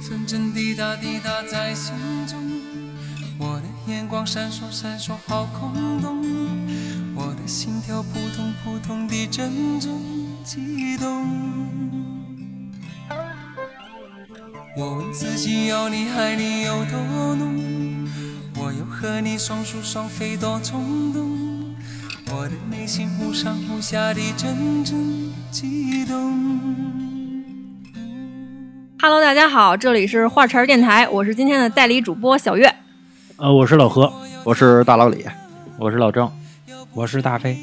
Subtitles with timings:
[0.00, 1.94] 分针滴答滴答在心
[2.26, 2.38] 中，
[3.38, 6.22] 我的眼光闪烁闪烁好空洞，
[7.14, 9.92] 我的心跳扑通扑通地阵阵
[10.44, 11.26] 悸动。
[14.76, 16.98] 我问自己要你爱你有多
[17.36, 18.08] 浓，
[18.56, 21.74] 我又和你双宿双飞多冲动，
[22.30, 26.33] 我的内心忽上忽下地阵阵悸动。
[29.06, 32.74] Hello，大家好，这里是画茬儿电台，我是今天的代理主播小月。
[33.36, 34.10] 呃，我是老何，
[34.44, 35.26] 我是大老李，
[35.78, 36.26] 我是老郑，
[36.94, 37.54] 我是大飞。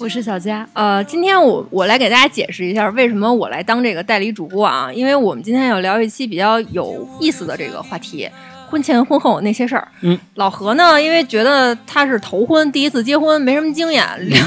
[0.00, 8.26] 我是小佳，呃，今天我我来给大家解释一下为什么我来当这个代理主播啊，因为我们今天要聊一期比较有意思的这个话题。
[8.70, 14.02] 婚前婚后那些事儿，嗯，老何呢，因为觉得他是头婚，第一次结婚，没什么经验。
[14.22, 14.46] 你是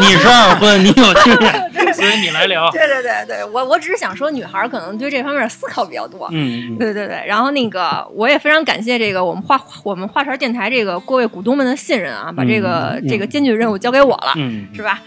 [0.00, 2.70] 你是二婚，你有经验， 所以你来聊。
[2.70, 6.28] 对对对对，我我只是想说，女孩可能对这方面思考比较多。
[6.32, 15.00] 嗯，对对对，然后那个我也非常感谢这个我们画我们画船电台这个各位股东们的信任啊，把这个、嗯这个艰巨任务交给我了，嗯，是吧？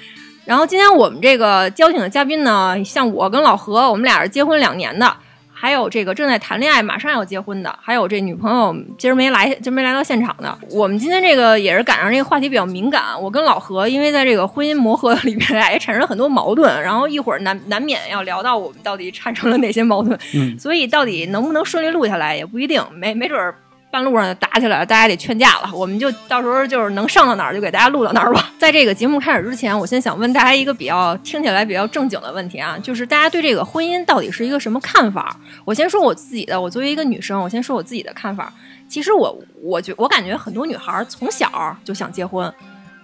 [0.46, 5.12] 然后今天我们这个邀请的嘉宾呢，像我跟老何，我们俩是结婚两年的，
[5.58, 10.56] 还有这个正在谈恋爱、马上要结婚的，还有这女朋友今儿没来，今儿没来到现场的。
[10.70, 23.56] 我们今天这个也是赶上这个话题比较敏感，我跟老何因为在这个婚姻磨合里面，也产生很多矛盾，然后一会儿难难免要聊到我们到底产生了哪些矛盾，嗯所以到底能不能顺利录下来也不一定，没没准儿。
[23.92, 25.72] 半路上就打起来了，大家得劝架了。
[25.74, 28.52] 我们就到时候就是能上到哪儿就给大家录到哪儿吧。
[28.60, 35.38] 在这个节目开始之前，我先想问大家一个比较听起来比较正经的问题啊，就是大家对这个婚姻到底是一个什么看法？
[35.64, 38.52] 我先说我自己的，我作为一个女生，我先说我自己的看法。
[38.88, 42.54] 其实我我觉我感觉很多女孩儿从小就想结婚，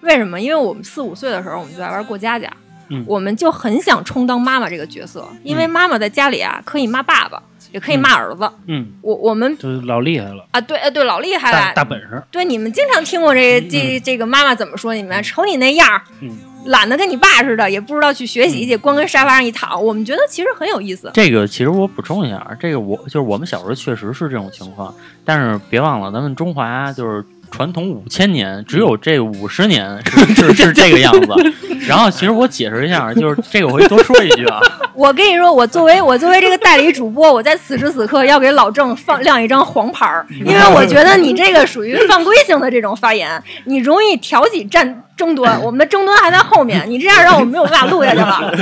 [0.01, 0.39] 为什么？
[0.39, 2.51] 因为我们四五岁的时候我们就爱玩过家家，
[2.89, 8.49] 嗯我们就很想充当妈妈这个角色，因为妈妈在家里啊可以骂爸爸，也可以骂儿子。
[8.67, 11.73] 嗯，我我们就是老厉害了，啊，对，呃，对，老厉害了。
[11.73, 12.21] 大本事。
[12.31, 15.21] 对，你们经常听过这这这个妈妈怎么说你们？
[15.23, 19.83] 瞅你那样儿，嗯懒得跟你爸似的，也不知道去学习去，光跟沙发上一躺。
[19.83, 21.09] 我们觉得其实很有意思。
[21.13, 24.93] 这个其实我补充一下，这个我就是我们小时候确实是这种情况，
[25.25, 31.27] 但是别忘了，咱们中华就是传统五千年，只有这五十年 是是是这个样子。
[31.87, 34.59] 然后其实我解释一下，就是这个我会多说一句啊，
[34.93, 48.53] 我跟你说，我作为我作为这个代理主播，我在此时此刻要给老郑放亮一张黄牌儿，因为我觉得你这个属于犯规性的这种发言，你容易挑起战争端，我们的争端还在后面，你这样让我们没有办法录下去了。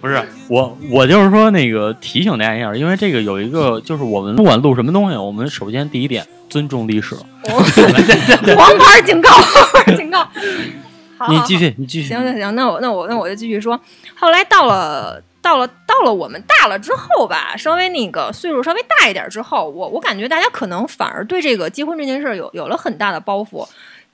[0.00, 7.16] 不是我，我就是说那个提醒大家一下，因为这个有一个，就是我们不管录什么东西，我们首先第一点尊重历史。
[7.44, 10.18] 黄牌警告，黄牌警告。
[11.18, 12.08] 好好好你继续，你继续。
[12.08, 13.78] 行行行，那我那我那我就继续说。
[14.14, 23.66] 后来到了到了到了我们大了之后吧，稍微那个岁数稍微大一点之后，我我感觉大家可能反而对这个结婚这件事儿有有了很大的包袱，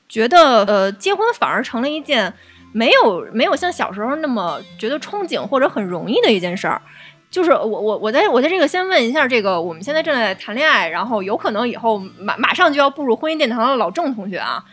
[0.09, 2.33] 觉得呃结婚反而成了一件
[2.75, 6.83] 没有没有像小时候那么觉得憧憬或者很容易的一件事儿。
[7.31, 14.65] 就是我我我在我在这个先问一下这个我们现在正在谈恋爱，然后有可能以后马马上就要步入婚姻殿堂的老郑同学啊，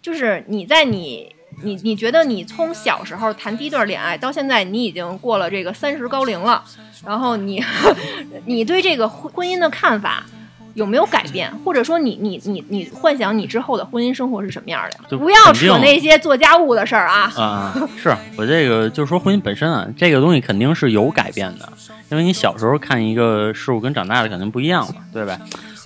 [0.00, 6.62] 就是你在你你你觉得你从小时候谈第一段恋爱到现在，你已经过了这个三十高龄了，
[7.04, 7.62] 然后你
[8.46, 10.24] 你对这个婚婚姻的看法
[10.76, 11.50] 有没有改变？
[11.64, 15.18] 或者说你你你你幻想你之后的婚姻生活是什么样的呀？
[15.18, 17.32] 不要扯那些做家务的事儿啊！
[17.36, 21.68] 啊，是我这个就是说婚姻本身啊，这个东西肯定是有改变的，
[22.10, 25.40] 因为你小时候看一个事物跟长大的肯定不一样嘛，对吧？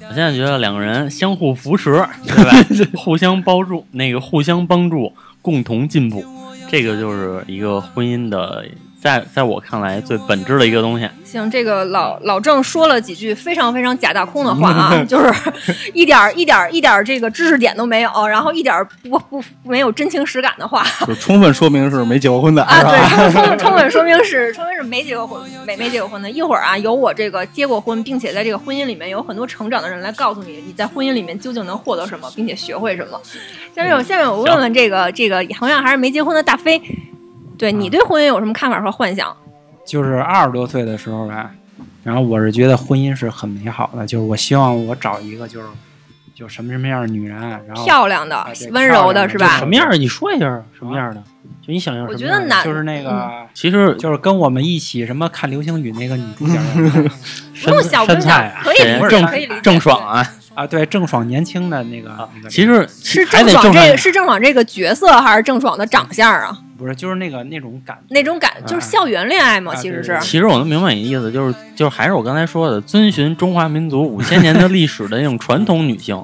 [0.08, 2.50] 我现在觉得两个人相互扶持，对吧？
[2.98, 6.24] 互相帮助，那个互相帮助，共同进步，
[6.68, 8.64] 这个就是一个婚姻的，
[9.00, 11.08] 在在我看来最本质的一个东西。
[11.24, 15.32] 行，这个老老郑说了几句非常非常假大空的话啊， 就是
[15.94, 20.84] 一点儿一点儿一点儿这个知识点都没有，然后一点儿不不没有真情实感的话。
[21.06, 26.30] 就充分说明是没结过婚的，啊，对，充充充分说明是充分是没结过婚，没没结过婚的。
[26.30, 33.20] 一会儿啊，有我这个结过婚，并且在这个婚姻里面有很多成长的人来告诉你，你在婚姻里面究竟能获得什么，并且学会什么。
[33.74, 36.80] 下面我下面我问问这个这个好像还是没结婚的大飞，
[37.60, 39.36] 对你对婚姻有什么看法和幻想？
[39.84, 41.50] 就是二十多岁的时候吧，
[42.02, 45.66] 然后我是觉得婚姻是很美好的，就是我希望我找一个就是
[46.34, 49.98] 就什么什么样的女人，然后漂亮的啊、温柔的是吧什么样的？
[49.98, 51.22] 你说一下什么样的？
[51.60, 52.48] 就你想要我什么样的？
[52.48, 57.08] 觉得男就是那个、嗯其实就是跟我们一起什么看流星雨那个女主角儿
[57.64, 66.56] 不用 小不用小身材啊，可以理解郑可以理解郑爽啊，啊，对，郑爽年轻的那个，那个其实是郑爽这个是郑爽这个角色，还是郑爽的长相啊？
[66.80, 76.20] 不是就是那个那种感那种感就是校园恋爱嘛，啊其实是其实我能明白你的意思，就是就是还是我刚才说的，遵循中华民族五千年的历史的那种传统女性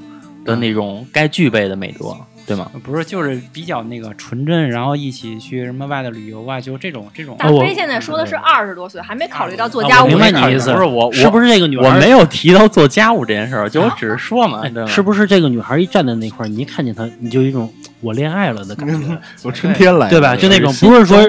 [0.47, 2.17] 的那种该具备的美德，
[2.47, 2.71] 对吗？
[2.83, 7.37] 不是就是比较那个纯真，然后一起去什么外头旅游啊，就这种这种。
[7.39, 14.63] 大飞现在说的是二十多岁，还没考虑到做啊家务我明白你意思不是我，是不是是这个女孩我没有提到做家务这件事儿，就我只是说嘛？
[14.87, 17.71] 是不是这个女孩一站在那块儿，你一看见她，你就有一种
[18.07, 20.37] 我恋爱了的感觉， 我春天来了，对吧？
[20.37, 21.21] 就那种不是说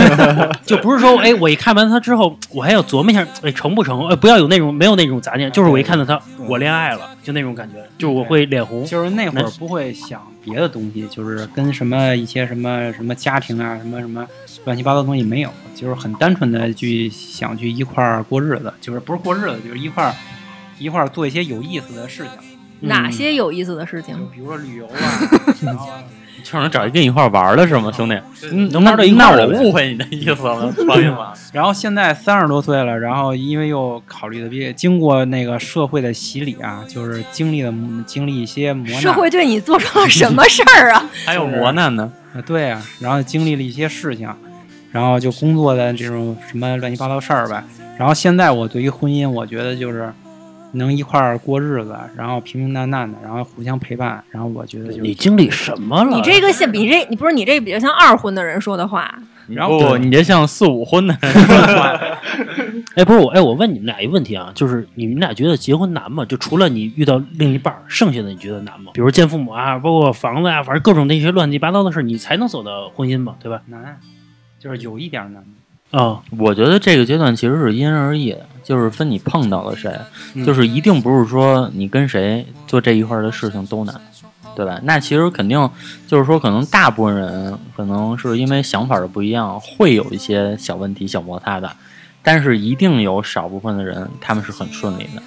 [0.66, 4.06] 就不是说，哎，我一看完他之后，我还要琢磨一下，哎，成不成？
[4.08, 8.84] 哎，不要有那种没有那种杂念，就是我一看到他，我恋爱了，就那种感觉，就是我会脸红。
[8.84, 14.26] 就是那会儿不会想别的东西，就是跟什么一些什么什么家庭啊，什么什么
[14.66, 20.12] 乱七八糟东西没有，就是很单纯的去想去一块儿过日子，就是不是过日子，就是一块儿
[20.78, 22.49] 一块儿做一些有意思的事情，
[22.80, 24.24] 哪些有意思的事情就？
[24.26, 24.94] 比如说旅游啊，
[25.62, 25.88] 然后
[26.42, 28.18] 就是能找一跟你一块玩儿的是吗，兄弟？
[28.50, 31.32] 嗯，能玩到一块那我误会你的意思了，不好意思啊。
[31.52, 37.72] 然后现在三十多岁了，然后因为又考虑的比经过那个社会的洗礼啊，就是经历了
[38.06, 41.10] 经历一些磨难，社会对你做出了什么事儿啊？
[41.26, 44.28] 还有磨难呢，啊，对啊，然后经历了一些事情，
[44.92, 47.62] 然后就工作的这种什么乱七八糟事儿呗。
[47.98, 50.10] 然后现在我对于婚姻，我觉得就是
[50.72, 56.16] 能一块儿过日子，然后平平淡淡的，然后互相陪伴，然后我觉得就你经历什么了？
[56.16, 59.12] 你这个像比这，你不是你这比较像二婚的人说的话。
[59.48, 61.32] 然后不，你这像四五婚的人，
[62.94, 66.24] 哎，不是我，哎，我问你们俩一个问题啊，就是你们俩觉得结婚难吗？
[66.24, 68.92] 就除了你遇到另一半，剩下的你觉得难吗？
[68.94, 73.60] 比如见父母啊，包括房子啊，反正各种那些乱七八糟的事儿，你才能走到婚姻嘛，对吧？
[73.66, 73.98] 难，
[74.60, 75.42] 就是有一点难。
[75.90, 79.92] 啊、我觉得这个阶段其实是因人而异的，就是分你碰到了谁，
[80.34, 84.00] 嗯就是一定不是说你跟谁做这一块儿的事情都难，
[84.54, 84.78] 对吧？
[84.84, 85.68] 那其实肯定
[86.06, 91.70] 就是说，可能大部分人可能是因为想法的不一样，会有一些小问题、小摩擦的，
[92.22, 95.22] 但是一定有少部分的人他们是很顺利的。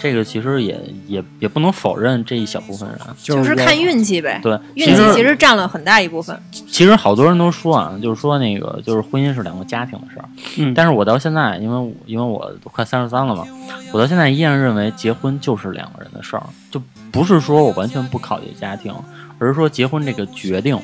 [0.00, 6.36] 这个其实也也也不能否认这一小部分人，就是看运气呗，对，运气其实占了很大一部分。
[6.50, 10.24] 其实好多人都说啊，就是说那个就是婚姻是两个家庭的事儿。
[10.56, 13.46] 嗯但是我到现在，因为因为我都快三十三了嘛，
[13.92, 16.80] 我到现在依然认为结婚就是两个人的事儿，就
[17.10, 18.94] 不是说我完全不考虑家庭，
[19.38, 20.78] 而是说结婚这个决定，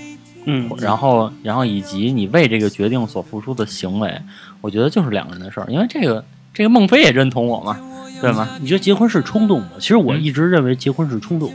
[0.45, 4.21] 嗯，然后然后以及你为这个决定所付出的行为，
[4.61, 5.67] 我觉得就是两个人的事儿。
[5.69, 6.23] 因为这个
[6.53, 7.79] 这个孟非也认同我嘛，
[8.21, 8.49] 对吗？
[8.61, 9.69] 你觉得结婚是冲动吗？
[9.79, 11.53] 其实我嗯一直认为结婚是冲动，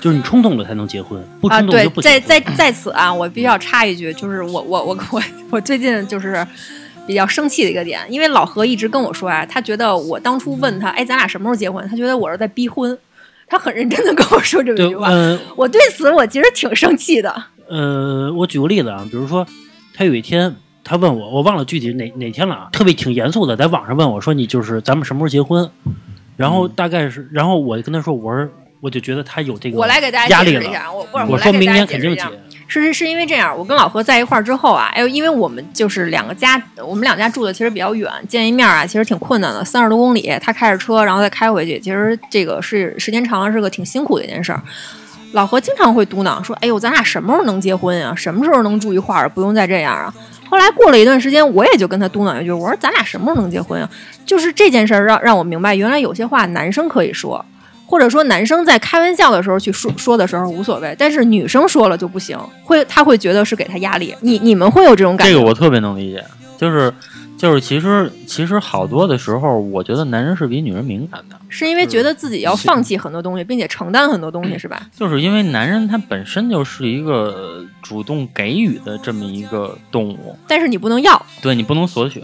[0.00, 2.20] 就是你冲动了才能结婚，不啊，冲动对就不，结婚。
[2.22, 6.46] 在在在此啊，我必须要插一句，就是我我我我我最近就是
[7.06, 11.86] 比较生气的一个点，因为老何一直跟我说啊，他觉得我当初问他，哎，咱俩什么时候结婚？
[11.88, 12.96] 他觉得我是在逼婚，
[13.46, 15.08] 他很认真的跟我说这么一对句，话。
[15.08, 17.34] 呃我对此我其实挺生气的。
[17.68, 19.46] 呃，我举个例子啊，比如说
[19.94, 20.54] 他有一天
[20.88, 25.70] 他问我，我忘了具体哪哪天了啊，特别挺严肃的，在网上问我说你就是咱们什么时候结婚？
[26.34, 28.48] 然后大概是，然后我跟他说，我说
[28.80, 32.30] 我就觉得他有这个我来给大压力了家解释一下，我不是我说明年肯定结解释一下。。
[32.68, 44.62] 是是因为这样，我跟老何在一块儿之后啊，哎呦，因为我们就是两个家，我们两家住的其实比较远，见一面啊，其实挺困难的，三十多公里，他开着车，然后再开回去，其实这个是时间长了是个挺辛苦的一件事儿。
[45.32, 48.14] 老何经常会嘟囔说：“哎呦，咱俩什么时候能结婚呀？
[48.16, 49.28] 什么时候能住一块儿？
[49.28, 50.14] 不用再这样啊。”
[50.48, 53.90] 后来过了一段时间，我也就跟他嘟囔一句：“我说咱俩什么时候能结婚啊？”
[54.24, 57.44] 就是这件事儿让让我明白，原来有些话男生可以说，
[57.86, 64.14] 或者说男生在开玩笑的时候去说说的时候无所谓，但是女生说了就不行，会他会觉得是给他压力。
[64.20, 65.32] 你你们会有这种感觉？
[65.32, 66.24] 这个我特别能理解，
[66.58, 66.92] 就是
[67.38, 74.90] 就是其实其实好多的时候，我觉得男人是比女人敏感的，是因为觉得自己要放弃很多东西，并且承担很多东西，是吧？
[74.94, 82.22] 就是因为男人他本身就是一个呃主动给予的这么一个动物，但是你不能要，对你不能索取，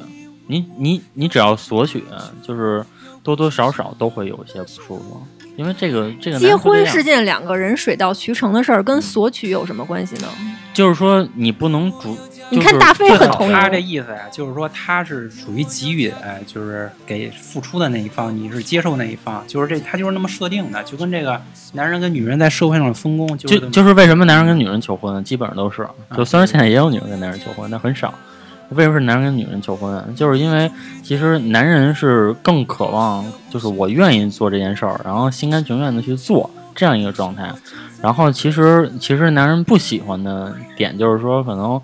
[0.49, 2.02] 你你你只要索取，
[2.42, 2.85] 就是
[3.23, 5.23] 多多少少都会有一些不舒服，
[5.56, 10.28] 因为这个这个结婚是件两个人水到渠成的事儿，跟索取有什么关系呢？
[10.73, 12.18] 就是说你不能主，
[12.50, 21.40] 你看大飞很同意他这意思呀，就是说他是属于给予，哎，就是给付出的那一方，你是接受那一方，就是这他就是那么设定的，就跟这个
[21.75, 25.23] 男人跟女人在社会上的分工就就就是为什么男人跟女人求婚？
[25.23, 28.12] 基本上都是，啊就虽然现在也有女人跟男人求婚，但很少。
[28.71, 30.04] 为什么是男人跟女人求婚啊？
[30.16, 30.71] 就是因为
[31.02, 37.50] 其实男人是更渴望，就是我愿意做这件事儿，然后心甘情愿的去做这样一个状态。
[38.02, 41.80] 然后其实其实男人不喜欢的点就是说，可能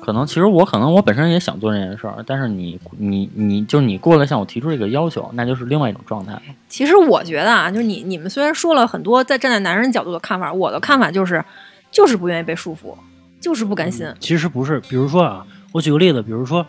[0.00, 6.40] 可能其实我可能我本身也想做这件事儿，但是你你你就是你过来向我提出这个要求，那就是另外一种状态。
[6.68, 11.44] 其实我觉得啊，就是你你们虽然说了很多在站在男人角度的看法，我的看法就是，
[11.90, 12.94] 就是不愿意被束缚。
[13.40, 14.06] 就是不甘心。
[14.20, 16.64] 其实不是，比如说啊，我举个例子，比如说，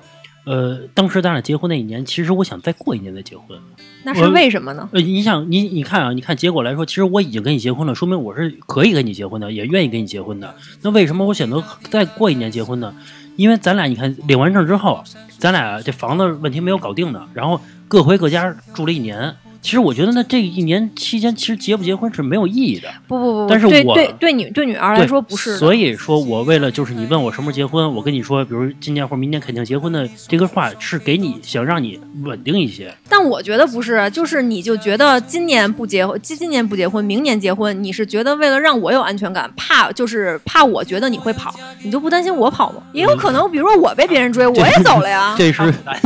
[0.45, 3.55] 呃，当时咱俩结婚那一年，其实我想再过一年再结婚。
[4.03, 4.89] 那是为什么呢？
[4.93, 10.55] 呃，你想，你你看啊，你看结果来说，其实我已经跟你结婚了，说明我是可以跟你结婚的，也愿意跟你结婚的。
[10.81, 12.95] 那为什么我选择再过一年结婚呢？
[13.35, 15.03] 因为咱俩你看领完证之后，
[15.37, 19.35] 咱俩这房子问题没有搞定呢，然后各回各家住了一年。
[19.65, 22.87] 其实我觉得呢，这一年期间，其实结不结婚是没有意义的。
[23.07, 25.57] 不不不，但是我对对对女对女儿来说不是。
[25.57, 32.93] 所以说我为了就是你问我什么时候结婚，我跟你说，比如今年或者明年肯定结婚的这个话，是给你想让你稳定一些。
[33.09, 42.83] 但我觉得不是，就是你就觉得今年不结婚，今今年不结婚，明年结婚，你是觉得为了让我有安全感，怕就是怕我觉得你会跑，你就不担心我跑吗？
[42.93, 45.63] 也有可能，比如说我被别人追，我也走了呀，这是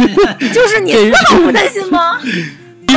[0.53, 2.17] 就是你丝毫不担心吗？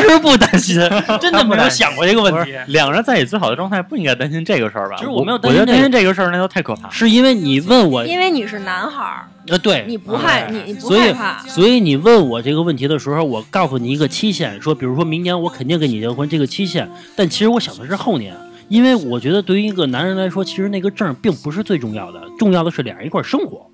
[0.03, 0.81] 其实不担心，
[1.21, 2.53] 真的没有想过这个问题。
[2.69, 4.97] 两个人在一起最好的状态，不应该担心这个事儿吧？
[4.99, 6.93] 其实我没有我觉得担担心这个心这个事儿，那就太可怕了。
[6.93, 18.35] 是因为你问我，因为你是男孩儿，呃，对，你不害哎你你不所以害怕，所以你问我这个问题的时候，我告诉你一个期限，说比如说明年我肯定跟你结婚这个期限，但其实我想的是后年，
[18.69, 23.67] 因为我觉得对于一个男人来说，其实那个证并不是最重要的，重要的是俩人一块儿生活，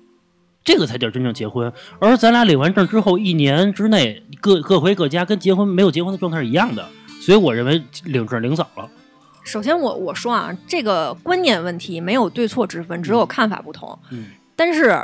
[0.69, 1.73] 这个才叫真正结婚。
[1.97, 6.87] 而咱俩领完证之后，一年之内各各回各家，跟结婚没有结婚的状态是一样的，
[7.19, 8.87] 所以我认为领证领早了。
[9.43, 13.97] 首先我我说啊，这个观念问题没有对错之分，只有看法不同。
[14.11, 15.03] 嗯，但是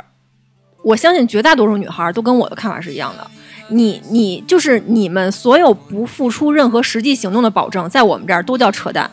[0.84, 3.28] 我相信绝大多数女孩都跟我的看法是一样的。
[3.68, 9.10] 你你就是你们所有不付出任何实际行动的保证，在我们这儿都叫扯淡。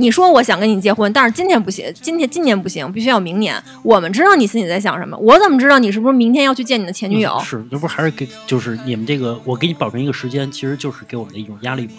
[0.00, 3.62] 你说我想跟你结婚，但是今天不行，今天今年不行，必须要明年。
[3.82, 7.36] 我们知道你心里在想什么，我怎么知道你是不是明天要去见你的前女友？
[7.38, 11.92] 嗯是，这不还是给就是你们这个，我给你保证一个时间，其实就是给我们的一种压力嘛。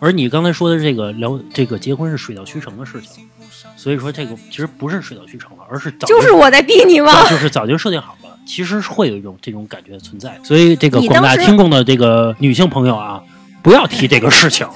[0.00, 3.24] 而你刚才说的这个聊这个结婚是水到渠成的事情，
[3.76, 7.28] 所以说这个其实不是水到渠成了，而是早就是我在逼你吗？
[7.30, 10.38] 就是早就设定好了，其实是会有一种这种感觉存在。
[10.42, 13.22] 所以这个广大听众的这个女性朋友啊，
[13.62, 14.66] 不要提这个事情？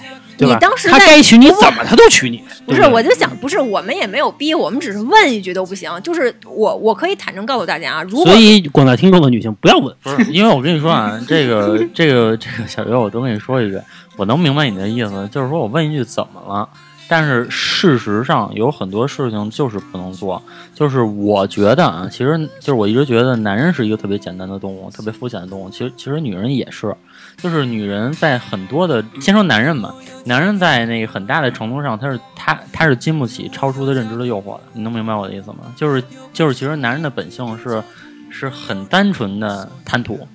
[0.47, 5.91] 你当时在他该娶你怎么他都娶你，不是，对对我就想，不是，我们也没有逼，我们只是问一句都不行。
[6.03, 13.81] 就是我，我可以坦诚告诉大家啊，如果所以广大听众的女性不要问，不是，因为我跟你说啊，这个这个这个小月，我都跟你说一句，
[14.17, 16.69] 我能明白你的意思，就是说我问一句怎么了？
[17.11, 20.43] 但是事实上有很多事情就是不能做，
[20.75, 25.71] 就是我觉得啊，其实就是我一直觉得男人是一个特别简单的动物，特别肤浅的动物。
[25.71, 26.95] 其实其实女人也是，
[27.39, 34.61] 就是女人在很多的，先说男人吧，男人在那个很大的程度上，他是他他是经不起超出的认知的诱惑的。
[34.73, 35.59] 你能明白我的意思吗？
[35.77, 36.03] 就是
[36.33, 37.83] 就是，其实男人的本性是
[38.29, 40.27] 是很单纯的贪图，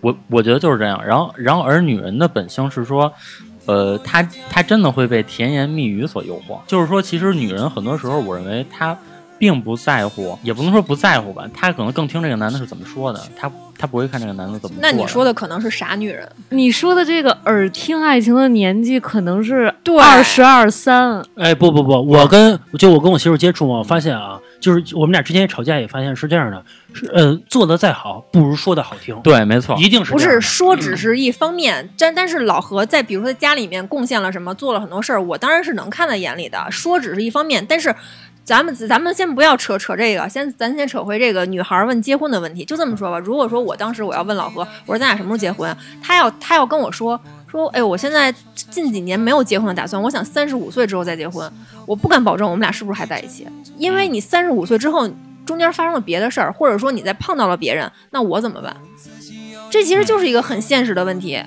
[0.00, 1.02] 我我觉得就是这样。
[1.04, 3.12] 然后然后而女人的本性是说。
[3.64, 4.20] 呃，她
[4.50, 8.98] 她真的会被甜言蜜语所诱惑，就是说，其实女人很多时候，我认为她
[9.42, 14.78] 并不在乎，也不能说不在乎吧，她可能更听这个男的是怎么说的，她她不会看这个男的怎么做。
[14.80, 36.64] 那你说的可能是傻女人，你说的这个耳听爱情的年纪可能是对二十二三，哎，不不不，我跟就我跟我媳妇接触嘛，我发现啊，就是我们俩之前也吵架，也发现是这样的，是呃，做的再好，不如说的好听，对，没错，一定是不是说只是一方面，但但是老何在比如说在家里面贡献了什么，做了很多事儿，我当然是能看在眼里的。
[36.70, 37.92] 说只是一方面，但是
[38.44, 42.64] 咱们咱们先不要扯扯这个，先咱先扯回这个女孩问结婚的问题。
[42.64, 45.74] 就这么说吧，如果说我当时我要问老何，我说咱俩什么时候结婚？
[46.02, 47.18] 他要他要跟我说
[47.48, 51.50] 说，哎，我现在近几年没有结婚的打算，我想三十五岁之后再结婚。
[51.86, 53.46] 我不敢保证我们俩是不是还在一起，
[53.78, 55.08] 因为你三十五岁之后
[55.46, 58.76] 中间发生了别的事儿，或者说你再碰到了别人，那我怎么办？
[59.70, 61.40] 这其实就是一个很现实的问题。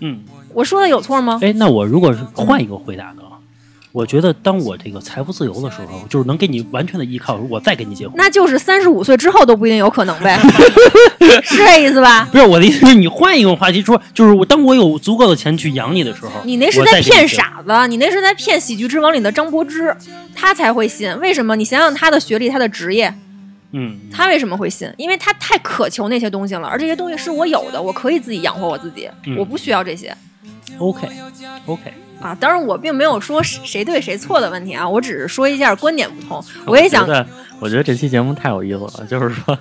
[0.00, 0.22] 嗯，
[0.54, 1.38] 我说的有错吗？
[1.42, 3.22] 哎，那我如果是换一个回答呢？
[3.92, 8.14] 我觉得当我这个财富自由的时候，就是能给你完全的依靠，我再跟你结婚。
[8.16, 10.38] 那就是三十五岁之后都不一定有可能呗，
[11.42, 12.28] 是这意思吧？
[12.30, 17.26] 不是我的意思是你换一个话题说，就是我当我有足够的钱去养你的时候，你那是在骗。
[17.26, 19.94] 傻子，你那是在骗《喜剧之王》里的张柏芝，
[20.34, 21.16] 他才会信。
[21.18, 21.56] 为什么？
[21.56, 23.12] 你想想他的学历，他的职业，
[23.72, 24.88] 嗯，他为什么会信？
[24.96, 30.16] 因为他太渴求那些东西了，而这些东西是我有的，我可以自己养活我自己，嗯我不需要这些
[30.78, 31.08] OK
[31.66, 32.36] OK，啊。
[32.38, 36.42] 当然，我并没有说谁对谁错的问题啊，我只是说一下观点不同。
[36.66, 37.06] 我也想
[37.58, 39.58] 我觉得这期节目太有意思了，就是说。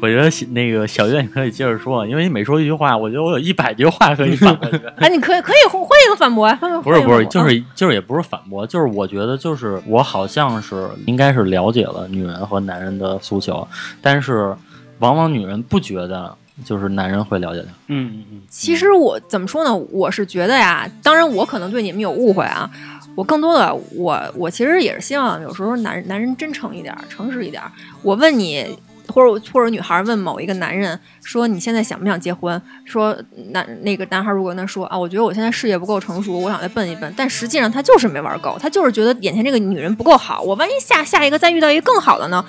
[0.00, 4.76] 我觉得那个小月你可以接着说，因为你每说一句话，我觉得我有一百句话可以反过去。
[4.96, 13.64] 啊，你可以可以换一个反驳啊，不是不是，就是就是也不是反驳，就是我觉得就是我好像是应该是了解了女人和男人的诉求，
[14.00, 14.52] 但是
[14.98, 17.68] 往往女人不觉得就是男人会了解的。
[17.88, 19.74] 嗯嗯嗯，其实我怎么说呢？
[19.74, 22.70] 我是觉得呀，当然我可能对你们有误会啊。
[23.14, 27.70] 我更多的，我我其实也是希望有时候男男人真诚一点儿，诚实一点儿。
[28.00, 28.64] 我问你，
[29.06, 32.60] 或者或者女孩问某一个男人说你现在想不想结婚？
[32.86, 33.14] 说
[33.50, 42.42] 男那个男孩如果跟他说啊，我觉得我现在事业不够成熟，我想再奔一奔，但实际上他就是没玩够，他就是觉得眼前这个女人不够好，我万一下下一个再遇到一个更好的呢？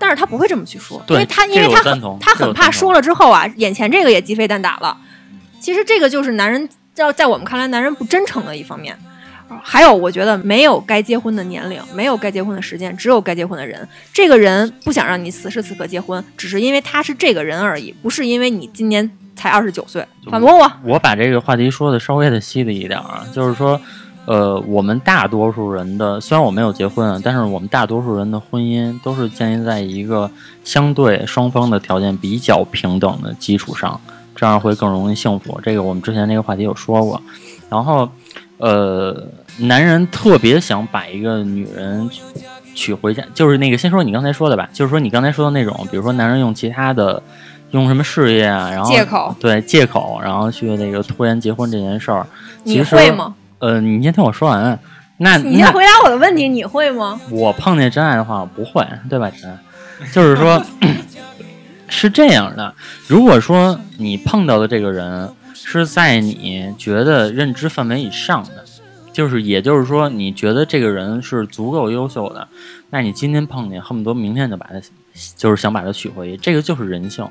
[0.00, 4.96] 但是他不会这么去说，因为他因为他很他很怕说了之后啊，眼前这个也鸡飞蛋打了。
[5.60, 8.98] 其实这个就是男人在在我们看来，男人不真诚的一方面。
[9.62, 13.86] 还有，我觉得没有该结婚的年龄，没有该结婚的时间，只有该结婚的人。
[14.12, 20.06] 这个人不想让你此时此刻结婚，只是因为他是这个人而已，不是因为你今年才二十九岁。
[20.30, 23.80] 反驳我，我把这个话题说的稍微的犀利一点啊，就是说，
[24.26, 30.30] 呃，我们大多数人的虽然我没有结婚啊，但是我们大多数人的婚姻都是建立在一个
[30.62, 34.00] 相对双方的条件比较平等的基础上，
[34.36, 35.58] 这样会更容易幸福。
[35.62, 37.20] 这个我们之前那个话题有说过。
[37.68, 38.08] 然后，
[38.58, 39.26] 呃，
[39.58, 42.08] 男人特别想把一个女人
[42.74, 47.22] 娶回家，就是那个先说你刚才说的吧，就是说你刚才说的那种，比如说男人用其他的。
[47.72, 52.26] 用什么事业啊，然后借口对借口，然后去那个拖延结婚这件事儿，
[52.64, 53.32] 你其实会吗？
[53.60, 54.78] 呃，你先听我说完。
[55.18, 57.20] 那你先回答我的问题，你会吗？
[57.30, 59.30] 我碰见真爱的话，我不会，对吧？
[59.30, 59.58] 真，
[60.12, 60.64] 就是说，
[61.88, 62.74] 是这样的。
[63.06, 68.64] 如果说你碰到的这个人是在你觉得认知范围以上的，
[69.12, 72.48] 就是也就是说，你觉得这个人是足够优秀的，
[72.88, 74.80] 那你今天碰见，恨不得明天就把他，
[75.36, 77.28] 就是想把他娶回去，这个就是人性。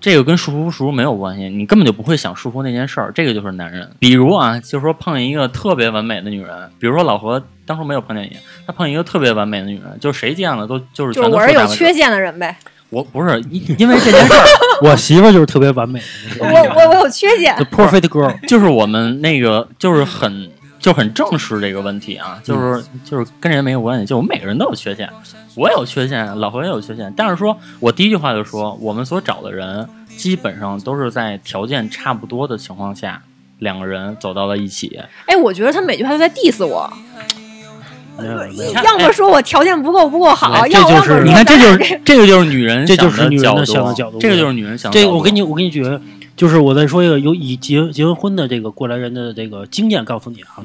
[0.00, 3.90] 这个跟束缚不束缚没有关系，你根本就不会想束缚那件事儿，这个就是男人。
[3.98, 8.36] 比如啊，就说碰见一个特别完美的女人，比如说老何当初没有碰见你，
[8.66, 12.56] 他碰见一个特别完美的女人，就谁见了都就是就是全都我是有缺陷的人呗，
[12.90, 14.44] 我不是因因为这件事儿，
[14.88, 16.06] 我媳妇儿就是特别完美的
[16.38, 18.46] 我那个我我有缺陷 The，perfect girl。
[18.46, 20.50] 就是我们那个就是很
[20.86, 25.10] 就很正视这个问题啊，就是就是跟人没有关系，就我们每个人都有缺陷，
[25.56, 29.84] 我有缺陷，老何也有缺陷，但是说我第一句话就说，我们所找的人
[30.16, 33.20] 基本上都是在条件差不多的情况下，
[33.58, 34.96] 两个人走到了一起。
[35.26, 36.88] 哎，我觉得他每句话都在 diss 我，
[38.84, 44.96] 要么说我条件不够不够好，哎要这就是你看，这就是这个就是女人这就是想女人的角想的角度这个就是女人想的。
[44.96, 46.00] 这个我给你，我给你举个，
[46.36, 50.62] 就是我再说一个有已结结完婚的这个过来人的这个经验，告诉你啊，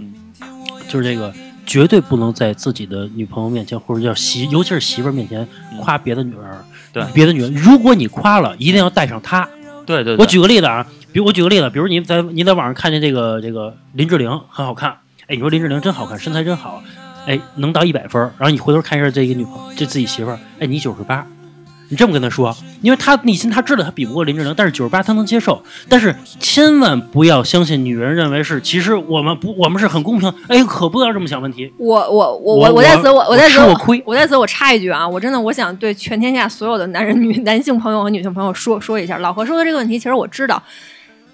[0.90, 1.34] 就是这个
[1.66, 5.48] 绝对不能在自己的女朋友面前或者叫媳，尤其是媳妇儿面前
[5.80, 6.44] 夸别的女人，
[6.92, 7.04] 对。
[7.14, 9.48] 别的女人，如果你夸了，一定要带上她。
[9.86, 10.18] 对对，对。
[10.18, 14.92] 我举个例子啊，比如我举个例子，比如你在你在网上看见这个这个林志玲很好看，
[15.28, 16.84] 哎，你说林志玲真好看，身材真好，
[17.26, 21.26] 哎，能到一百分，然后你回头看一下这个女朋友，这自己媳妇儿，哎，你九十八，
[21.92, 31.70] 你这么跟他说，因为他内心他知道他比不过林志玲，但是九十八他能接受，但是千万不要相信女人认为是，其实我们不我们是很公平，哎，可不要这么想问题。
[31.76, 40.64] 我我我我我在此我我在此我亏我在此我插一句啊，我真的我想对全天下所有的男人女男性朋友和女性朋友说说一下，老何说的这个问题，其实我知道。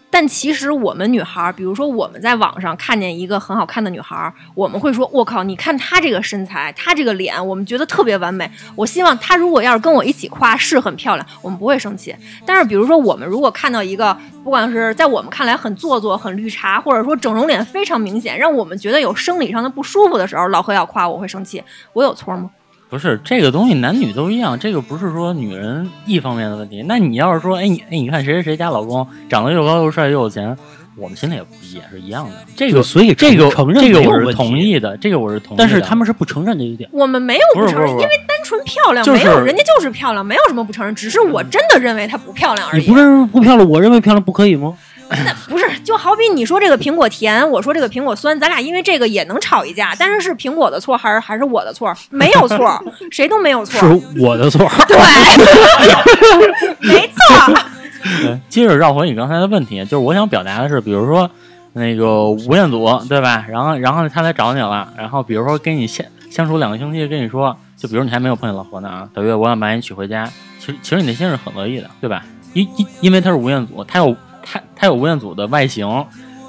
[0.09, 8.49] 但其实我们女孩，比如说我们在网上看见一个很好看的女孩，我们会说：“我靠，你看她这个身材，她这个脸，我们觉得特别完美。
[8.75, 12.15] 我希望她如果要是跟我一起夸是很漂亮，我们不会生气。
[12.45, 21.61] 但是比如说我们如果看到一个，不管是在我们看来很做作、很绿茶，或者说整容脸非常明显，让我们觉得有生理上的不舒服的时候，老何要夸我会生气，
[21.93, 22.49] 我有错吗？
[22.89, 26.83] 不是这个东西，男女都一样，这个不是说女人一方面的问题。
[26.87, 30.57] 那你要是说，哎你哎，你看谁谁谁家老公长得又高又帅又有钱，
[30.95, 32.31] 我们心里也不也是一样的。
[32.55, 35.63] 这个所以这个承认这个我是同意的，这个我是同意的。
[35.63, 36.89] 但是他们是不承认这一点。
[36.93, 42.95] 我们没有不承认，因为单纯漂亮，就是没有人家就是漂亮，没有什么不承认，只是我真的认为她不漂亮而已你不。
[42.95, 44.73] 认为不漂亮，我认为漂亮不可以吗？
[45.25, 51.93] 那不是，就好比你说这个苹果甜，我说这个苹果酸，咱俩因为这个也能吵一架，但是是苹果的错还是还是我的错？
[52.09, 53.79] 没有错，谁都没有错。
[53.79, 54.69] 是我的错。
[54.87, 54.97] 对，
[56.81, 57.53] 没错。
[58.21, 61.29] 对， 接着绕回你刚才的问题，就是我想表达的是，比如说
[61.73, 63.45] 那个吴彦祖，对吧？
[63.49, 70.29] 然后然后他来找你了，然后比如说跟你相相处两个星期，跟你说，就比如你还没有碰见老婆呢啊，小月，我想把你娶回家。
[70.59, 72.23] 其实其实你内心是很乐意的，对吧？
[72.53, 74.15] 因因因为他是吴彦祖，他有
[74.49, 76.05] 他他有吴彦祖的外形，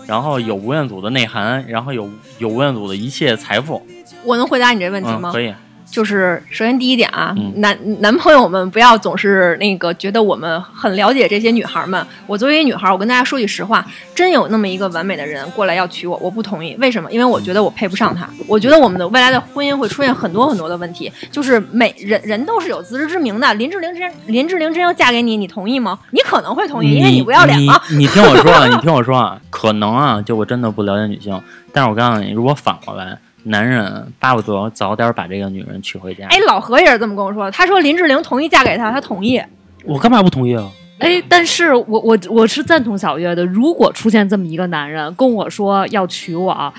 [0.07, 2.09] 然后有吴彦祖的内涵，然后有
[2.39, 3.85] 有吴彦祖的一切财富。
[4.25, 5.33] 我能回答你这问题嗯，吗？
[5.33, 5.53] 可以。
[5.91, 12.07] 就是首先第一点啊，嗯男男朋友们不要总是那个觉得我们很了解这些女孩们。
[12.27, 16.77] 我作为女孩，我跟大家说句实话，真有那么一个完美的人过来要娶我，我不同意。
[16.79, 17.11] 为什么？
[17.11, 18.29] 因为我觉得我配不上他。
[18.47, 21.11] 我觉得我们的未来的婚姻会出现很多很多的问题。
[21.33, 23.53] 就是每人人都是有自知之明的。
[23.55, 25.99] 林志玲真林志玲真要嫁给你，你同意吗？
[26.11, 27.81] 你可能会同意，因为你不要脸嘛。
[27.91, 31.41] 你你听我说啊，你听我说啊，可能啊，就我真的不了解女性，
[31.73, 36.27] 但是我告诉你，如果反过来，男人巴不得早点把这个女人娶回家。
[36.29, 39.43] 哎，老何也是这么跟我说的，他说林志玲同意嫁给他，他同意。
[39.85, 40.69] 我干嘛不同意啊？
[40.99, 43.47] 哎，但是我我我是赞同小月的。
[43.47, 46.75] 如果出现这么一个男人跟我说要娶我，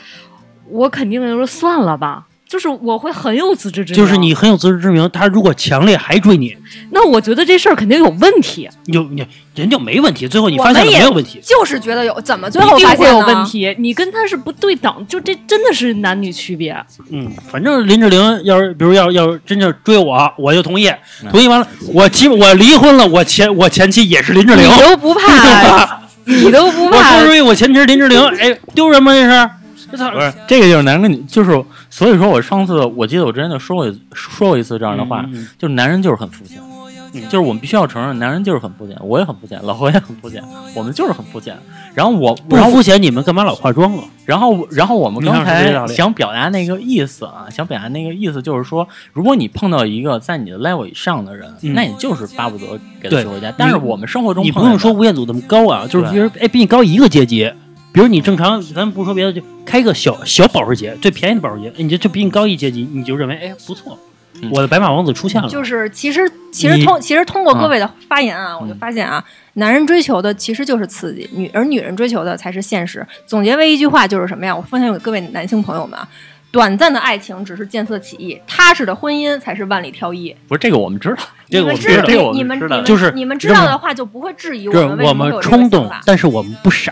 [0.69, 2.25] 我肯定就说算了吧。
[2.49, 6.57] 就是我会很有自知之明，就是你很有自知之明，他如果强烈还追你，
[6.89, 8.67] 那我觉得这事儿肯定有问题。
[8.85, 11.39] 有你人就没问题，最后你发现了没有问题。
[11.43, 16.75] 就是觉得有，怎么最后发现有问题，你跟他是不对等，就这真的是男女区别。
[17.11, 29.11] 嗯，反正林志玲要是比如要要真正追我，我就同意，嗯同意完了，我妻我离婚了，我前我前妻也是林志玲你，都不怕，你都不我怕说，出去我前妻是林志玲，哎，丢人吗？
[29.13, 29.49] 这是？
[29.91, 35.25] 不是这个就是男人跟女，就是所以说我上次我记得我之前就说过说过一次这样的话，
[35.57, 36.69] 就是男人就是很肤浅，嗯。
[37.11, 40.43] 就是我们必须要承认，男人就是很肤浅，我也很肤浅，老何也很肤浅，
[40.75, 41.57] 我们就是很肤浅。
[41.95, 44.03] 然后我，不肤浅，你们干嘛老化妆啊？
[44.27, 51.73] 然后，然后我们刚才想表达那个意思啊，想表达那个意思就是说，如果你碰到一个在你的 level 以上的人，嗯。
[51.73, 53.51] 那你就是巴不得给他娶回家。
[53.57, 56.11] 但是我们生活中你不用说吴彦祖那么高啊，就是对。
[56.11, 57.51] 比如哎比你高一个阶级，
[57.91, 63.97] 比如你正常，咱不说别的，就开个小小保时捷，最便宜的保时捷，哎你就就比你高一阶级，你就认为哎不错，
[64.41, 65.49] 嗯我的白马王子出现了。
[65.49, 69.23] 就是其实其实通其实通过各啊位的发言啊，我就发现啊，
[69.53, 73.05] 男人追求的其实就是刺激，女而女人追求的才是现实。
[73.25, 74.55] 总结为一句话就是什么呀？
[74.55, 76.07] 我分享给各位男性朋友们啊。
[76.51, 80.35] 短暂的爱情只是见色起意，踏实的婚姻才是万里挑一。
[80.47, 86.91] 不是这个我们知道，这个我你们知道这个我们你们知道你们就是你们知道的话，就不会质疑我们我们冲动但是我们不傻。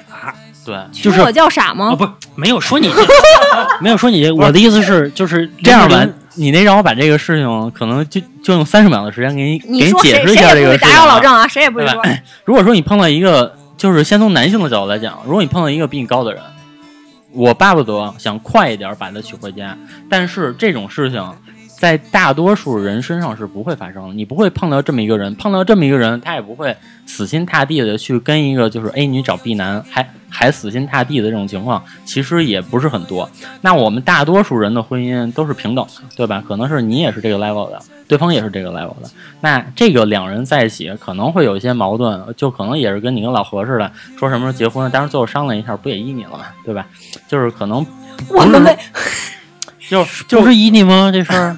[0.67, 1.95] 对，就是我叫傻吗啊，？
[1.95, 2.91] 不是没有说你，
[3.79, 10.93] 没有说你， 我的意思是就是这样吧你那让我把这个事情，可能就就用三十秒的时间给你你给说谁谁解释一下这个事情啊。
[10.93, 12.03] 扰老郑啊，谁也不说。
[12.43, 16.43] 如果说你碰到一个，就是先从男性的角度来讲，如果你碰到一个比你高的人，
[17.31, 19.77] 我巴不得想快一点把他娶回家，
[20.09, 21.23] 但是这种事情
[21.77, 24.13] 在大多数人身上是不会发生的。
[24.15, 33.29] 你不会碰到这么一个人，碰到这么一个人，他也不会死心塌地的去跟一个就是 A 女找 B 男，还还死心塌地的这种情况，其实也不是很多。
[33.61, 36.43] 那我们大多数人的婚姻都是平等的，对吧？
[36.47, 39.09] 可能是你也是这个 level 的，对方也是这个 level 的。
[39.41, 46.87] 那这个两人在一起可能会有一些矛盾，就可能也是跟你跟老何似的，说什么时候结婚，但是最后商量一下，不也依你了嘛，对吧？
[47.27, 47.85] 就是可能
[48.29, 48.77] 我们
[49.87, 51.11] 就就是依你吗？
[51.13, 51.55] 这事儿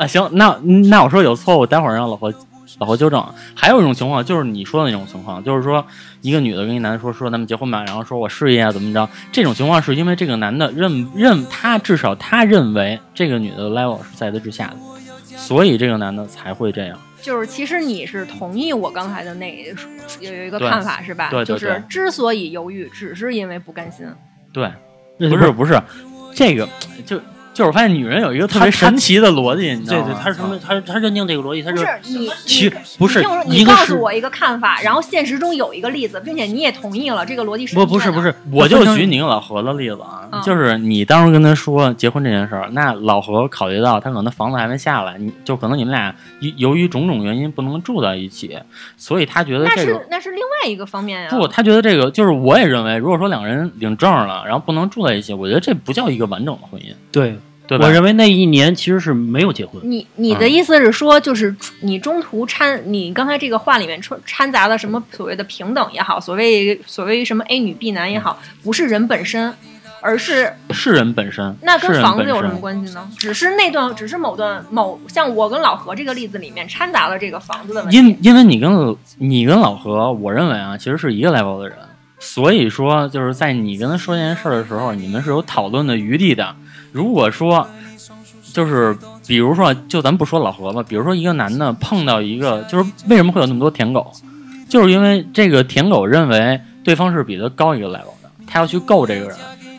[0.00, 0.58] 啊，行，那
[0.88, 2.32] 那我说有错误，待会儿让老婆
[2.78, 3.22] 老婆纠正。
[3.54, 5.84] 还有一种情况就是你说的那种情况，就是说
[6.22, 14.76] 一个女的跟一男的说说咱们结婚吧，然后说我事业啊怎么着，这种情况是因为这个男的认认他至少他认为这个女的 level 是在他之下的，
[15.36, 16.98] 所以这个男的才会这样。
[17.20, 19.54] 就是其实你是同意我刚才的那
[20.20, 21.28] 有有一个看法是吧？
[21.28, 24.06] 对对对就是之所以犹豫，只是因为不甘心。
[24.50, 24.72] 对，
[25.18, 25.78] 不不是不是，
[26.34, 26.66] 这个
[27.04, 27.20] 就
[27.60, 30.04] 就是我发现女人有一个特别她她神奇的逻辑，你知道吗？
[30.06, 30.58] 对对，她是什么？
[30.58, 48.58] 她她认定这个逻辑，他不是是你，其你不是你告诉我一个看法，然后现实中有一个例子，并且你也同意了，这个逻辑是不不是不是，我就举你跟老何的例子啊，嗯就是你当时跟他说结婚这件事儿，那老何考虑到他可能房子还没下来，你就可能你们俩由由于种种原因不能住在一起，
[48.96, 51.28] 所以他觉得那是这个那是另外一个方面呀。
[51.28, 57.36] 不，他觉得这个就是我也认为，如果说两个人领证了，然后不能住在一起，我觉得这不叫一个完整的婚姻，对，
[57.76, 57.86] 对吧？
[57.86, 59.80] 我认为那一年其实是没有结婚。
[59.84, 69.54] 你你的意思是说，就是你中途掺，你刚才这个话里面掺掺杂了什么所谓的平等也好，所谓所谓什么 A 女 B 男也好，不是人本身，
[70.00, 73.08] 而是是人本身，那跟房子有什么关系呢？
[73.16, 77.96] 只是那段，只是某段某像我跟老何这个例子里面掺杂了这个房子的问题。
[77.96, 81.78] 因因为你跟你跟老何，我认为啊，其实是一个 level 的人，
[82.18, 86.56] 所以说就是在你跟他说这件事儿的时候，你们是有讨论的余地的。
[86.92, 87.66] 如果说
[88.52, 94.10] 就是比如说，就咱不说老何吧，比如说一个男的碰到一个，就是为什么会有那么多舔狗，
[94.68, 99.36] 就是因为这个舔狗认为对方是比他高一个 level 的，他要去够这个人。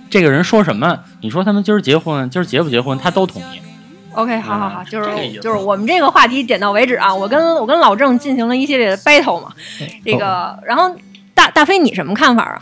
[0.09, 0.99] 这个人说什么？
[1.21, 3.61] 你说他们今儿结婚，今儿结不结婚，他都同意。
[4.13, 7.15] OK，好好好，就是就是我们这个话题点到为止啊。
[7.15, 9.53] 我跟我跟老郑进行了一系列的 battle 嘛，
[10.03, 10.93] 这个，然后
[11.33, 12.61] 大大飞你什么看法啊？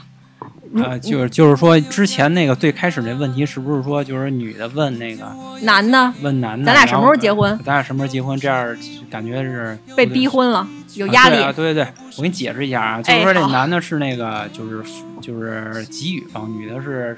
[0.75, 5.25] 啊，就是就是说，之前那个最开始那问题是不是说，就是女的问那个
[5.63, 7.58] 男的问男的，咱俩什么时候结婚？
[7.65, 8.39] 咱俩什么时候结婚？
[8.39, 8.77] 这样
[9.10, 11.38] 感觉是被逼婚了，有压力。
[11.38, 14.84] 啊对啊对对对，我给你解释一下啊，就是哎说这男的是那个就是
[15.19, 17.17] 就是给予方，女的是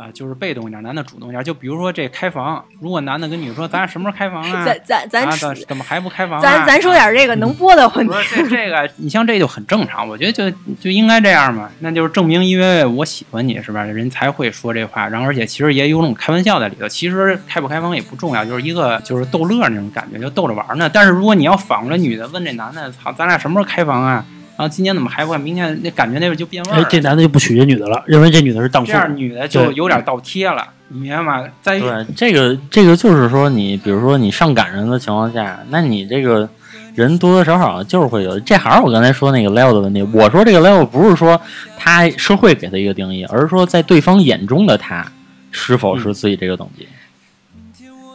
[0.00, 1.44] 啊，就是被动一点，男的主动一点。
[1.44, 4.64] 就比如说这开房，如果男的跟女的说咱俩什么时候开房啊？
[4.64, 6.42] 咱咱咱啊，怎怎么还不开房、啊？
[6.42, 20.88] 咱咱说点这个能播的问题这这个， 你像这就很正常，我觉得就就应该这样嘛，那就是证明因为我喜欢你是吧，人才会说这话，然后而且其实也有种开玩笑在里头，其实开不开房也不重要，就是一个就是逗乐那种感觉，就逗着玩呢。
[20.88, 24.24] 但是如果你要反过来，女的问这男的，操，咱俩什么时候开房啊？
[24.60, 25.40] 然后今年怎么还不换？
[25.40, 28.98] 明天那感觉那边就变味儿哎了，，这男的就不娶这女的了，认为这女的是荡妇这。
[28.98, 31.48] 样女的就有点倒贴了，你明白吗？
[31.62, 36.46] 在于对，这个这个就是说你，比如说你上赶人的情况下，那你这个
[36.94, 38.38] 人多多少少就是会有。
[38.40, 40.02] 这还是我刚才说那个 level 的问题。
[40.12, 41.40] 我说这个 level 不是说
[41.78, 45.02] 他社会给他一个定义，而是说在对方眼中的他
[45.50, 46.86] 是否是自己这个等级。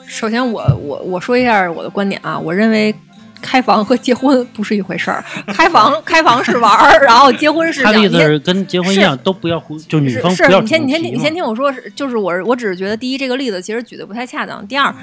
[0.06, 2.94] 首先我，我我说一下我的观点啊，我认为
[3.46, 5.24] 开房和结婚不是一回事儿。
[5.54, 14.94] 开房 开房是玩儿， 然后结婚是他的意思是跟结婚一样，都不要胡，就女是方不要是你先你先你先听我说，是就是我我只是觉得，第一这个例子其实举的不太恰当，第二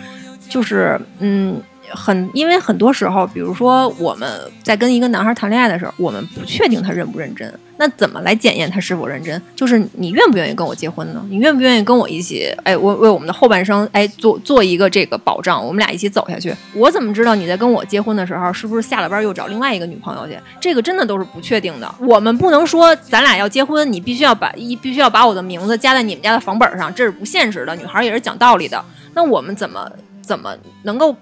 [0.48, 1.62] 就是嗯。
[1.94, 4.28] 很，因为很多时候，比如说我们
[4.62, 7.52] 在跟一个男孩谈恋爱的时候，我们不确定他认不认真。
[7.78, 9.42] 那怎么来检验他是否认真？
[9.56, 11.24] 就是你愿不愿意跟我结婚呢？
[11.28, 12.46] 你愿不愿意跟我一起？
[12.62, 16.54] 哎，为为我们的后半生，哎，做做一个这个保障，我们俩一起走下去。
[16.74, 20.38] 我怎么知道你在跟我结婚的时候，是不是下了班又找另外一个女朋友去？
[20.60, 21.92] 这个真的都是不确定的。
[21.98, 27.74] 我们不能说咱俩要结婚，你必须要把一必须要把我的名字加在你们家的房本上，这是不现实的。
[27.74, 28.84] 女孩也是讲道理的。
[29.14, 29.90] 那我们怎么
[30.22, 31.16] 怎么能够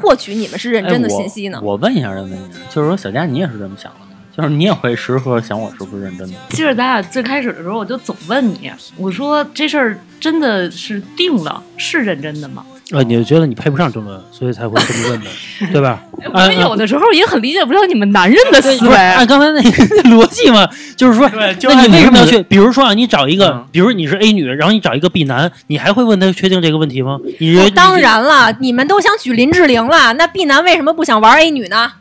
[0.00, 1.60] 获取你们是认真的信息呢？
[1.62, 4.04] 我问一下，问一下，就是说小佳，你也是这么想的吗？
[4.36, 6.34] 就是你也会时刻想我是不是认真的？
[6.50, 12.64] 其实咱俩最开始的时候，我就总问你，我说这事儿真的是定了，是认真的吗？
[12.92, 15.26] 啊，你就觉得你配不上郑文，所以才会这么问的，
[15.72, 16.02] 对吧？
[16.32, 18.96] 我有的时候也很理解不了你们男人的思维。
[18.96, 19.70] 按刚才那个
[20.08, 22.42] 逻辑嘛，就是说，那你为什么要去？
[22.44, 27.18] 比如说啊，你找一个嗯，比如你是 A 女，然后你找一个 B 男，你还会问他确定这个问题吗？
[27.38, 31.92] 你当然了，你们都想娶林志玲了，那 B 男为什么不想玩 A 女呢？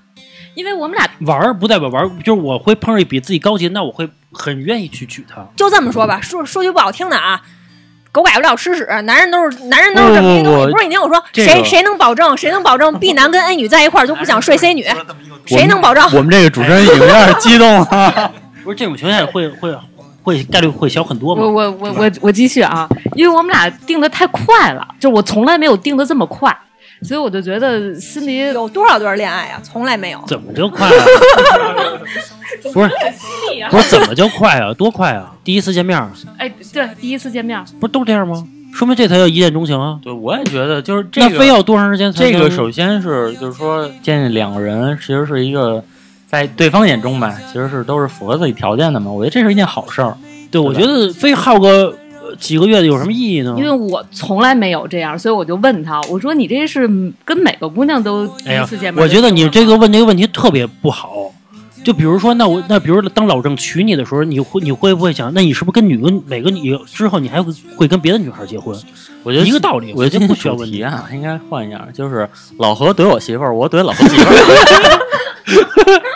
[0.55, 5.45] 因为我们俩玩不代表玩，就是我会碰上一比自己高级，那我会很愿意去娶她。
[5.55, 7.39] 就这么说吧，说说句不好听的啊，
[8.17, 10.71] 狗改不了吃屎，男人都是男人都是这么一东西。
[10.71, 14.83] 不是你听我说，这个谁谁能保证谁能保证 B 男跟 A 女在一块儿就不想睡 C 女？
[15.45, 16.03] 谁能保证？
[16.13, 18.31] 我们这个主持人已经有点激动了。
[18.65, 19.71] 不是这种情况下会会
[20.23, 21.51] 会概率会小很多吗我？
[21.51, 26.57] 我我我我继续啊，因为我们俩定的太快了，就我从来没有定的这么快，
[27.03, 29.59] 所以我就觉得心里有多少段恋爱啊？
[29.63, 30.19] 从来没有。
[30.27, 31.05] 怎么就快了？
[32.73, 32.89] 不是
[33.69, 34.73] 不是怎么就快啊？
[34.73, 35.35] 多快啊！
[35.43, 38.43] 第一次见面儿哎，对，第一次见面，不是都这样吗？
[38.73, 39.99] 说明这才叫一见钟情啊！
[40.01, 42.23] 对，我也觉得就是这个那非要多长时间才？
[42.31, 45.83] 这个首先是就是说建立两个人其实是一个
[46.27, 49.11] 在对方眼中吧，其实是都是符合自己条件的嘛。
[49.11, 50.15] 我觉得这是一件好事儿。
[50.49, 51.93] 对，我觉得非耗个呃
[52.35, 53.55] 几个月有什么意义呢？
[53.57, 56.87] 因为我从来没有这样，所以我就问他，我说你这是
[57.23, 61.31] 跟每个姑娘都第一次见，面、我觉得你这个问这个问题特别不好。
[61.83, 68.77] 就比如说，那我那比如当老郑娶你的时候，你会你会不会想，那你是不是跟女跟每个女之后，你还会会跟别的女孩结婚？
[69.23, 76.01] 我觉得一个道理我觉得今天我觉得不需要问题啊，应该换一样，就是老何怼我媳妇儿，我怼老何媳妇儿。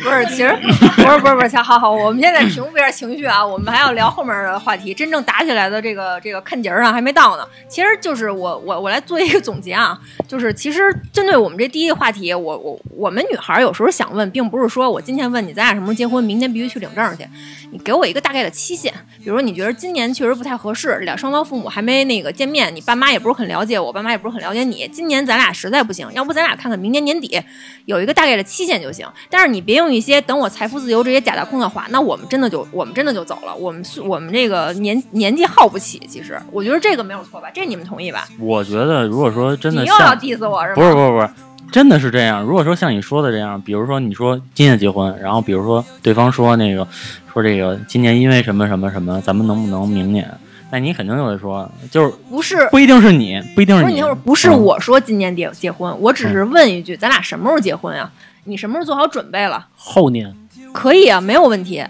[0.00, 0.56] 不是，其实
[0.96, 4.92] 不是不是不是，好好，我们现在平复一下情绪啊，我们还要聊后面的话题。
[4.94, 7.46] 真正打起来的这个这个看节儿上还没到呢。
[7.68, 17.26] 其实就是我我我来做一个总结啊，就是其实针对我们这第一个话题，我我我们女孩有时候想问，并不是说我今天问你咱俩什么时候结婚，明天必须去领证去，
[17.72, 18.92] 你给我一个大概的期限。
[19.22, 27.40] 比如你觉得今年确实不太合适，俩双方父母还没那个见面，你爸妈也不是很了解我，爸妈也不是很了解你，今年咱俩实在不行，要不咱俩看看明年年底
[27.86, 29.06] 有一个大概的期限就行。
[29.28, 36.00] 但是你别用一些等我财富自由这些假大空的话，那我们真的就我们真的就走了，我们是我们这个年年纪耗不起。
[36.08, 38.26] 其实我觉得这个没有错吧，这你们同意吧？
[38.38, 40.74] 我觉得如果说真的你又要 diss 我是吗？
[40.74, 41.28] 不是不是不是，
[41.72, 42.42] 真的是这样。
[42.42, 46.86] 如果说像你说的这样，比如说你说今年结婚，然后比如说对方说那个
[47.32, 50.30] 说这个今年因为什么什么什么，咱们能不能明年？
[50.68, 58.10] 那你肯定就会说，就是不是不一定是你，不一定是你不是我，不是嗯我说今年结结婚，我只是问一句，咱俩什么时候结婚呀？
[58.46, 59.66] 你什么时候做好准备了？
[59.76, 60.34] 后年
[60.72, 61.84] 可以啊，没有问题。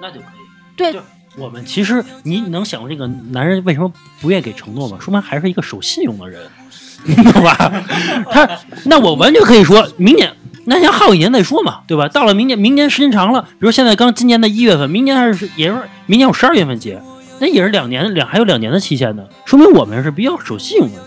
[0.00, 0.76] 那就可以。
[0.76, 1.00] 对就
[1.36, 4.98] 我们其实你能想过这个男人为什么不愿意给承诺吗？
[5.00, 6.42] 说明还是一个守信用的人，
[7.32, 7.84] 懂吧？
[8.30, 8.48] 他
[8.84, 10.32] 那我完全可以说明年。
[10.64, 12.08] 那先耗一年再说嘛，对吧？
[12.08, 17.00] 到了明年，明年时间长了，比如现在刚今年的一月份，明年还是也是明年我十二月份结，
[17.40, 21.04] 那也是两年两还有两年的期限呢，说明我们是比较守信用的人。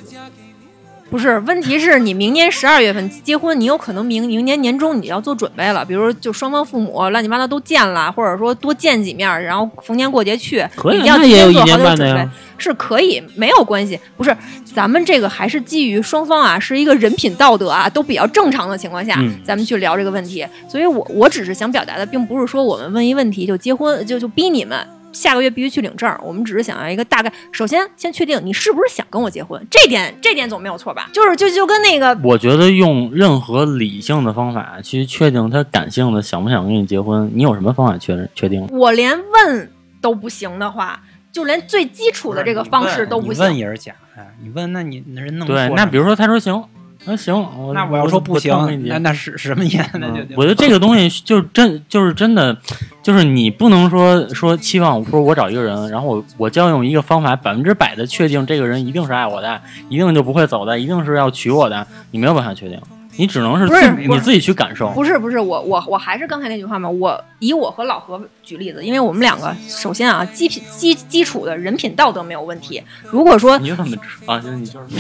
[1.12, 14.00] 不是，问题是你明年十二月份结婚，你有可能明明年年中你要做准备了，比如就双方父母乱七八糟都见了，或者说多见几面，然后逢年过节去，可以你要那也有一年提前做好点准备半的呀，是可以，没有关系。
[14.15, 14.34] 不是，
[14.74, 20.47] 咱们这个还是基于双方啊是一个人品道德啊都比较正常的情况下，嗯咱们去聊这个问题。
[20.69, 24.78] 所以我我只是想表达的，并不是说我们问一问题就结婚，就就逼你们。
[25.12, 27.32] 下个月必须去领证，我们只是想要一个大概。
[27.52, 31.10] 首先，先确定你是不是想跟我结婚，这点这点总没有错吧？
[31.13, 38.65] 就是就就跟那个我觉得用任何理性的方法去确定他感性的想不想跟你结婚，你有什么方法确确定？
[38.71, 43.58] 我连问都不行的话，就连最基础的这个方式都不你问行。
[43.58, 46.63] 也是假的，你问那你那人弄对，那比如说他说行，
[47.06, 48.54] 那行，我那我要说不行
[48.86, 49.84] 那那是什么意思？
[49.94, 52.56] 那就嗯我觉得这个东西就是真，就是真的，
[53.02, 59.60] 就是你不能说说期望说我找一个人，然后我我就要用一个方法百分之百的确定这个人一定是爱我的，
[59.90, 62.80] 一定就不会走的，一定是要娶我的，你没有办法确定，
[63.17, 64.89] 你只能是自你自己去感受。
[64.89, 72.82] 不是不是，我我我还是刚才那句话嘛，我以我和老何举例子，因为我们两个首先啊，基品基基础的人品道德没有问题。
[73.12, 73.95] 如果说你怎么
[74.26, 74.39] 啊？
[74.39, 74.86] 就是你就是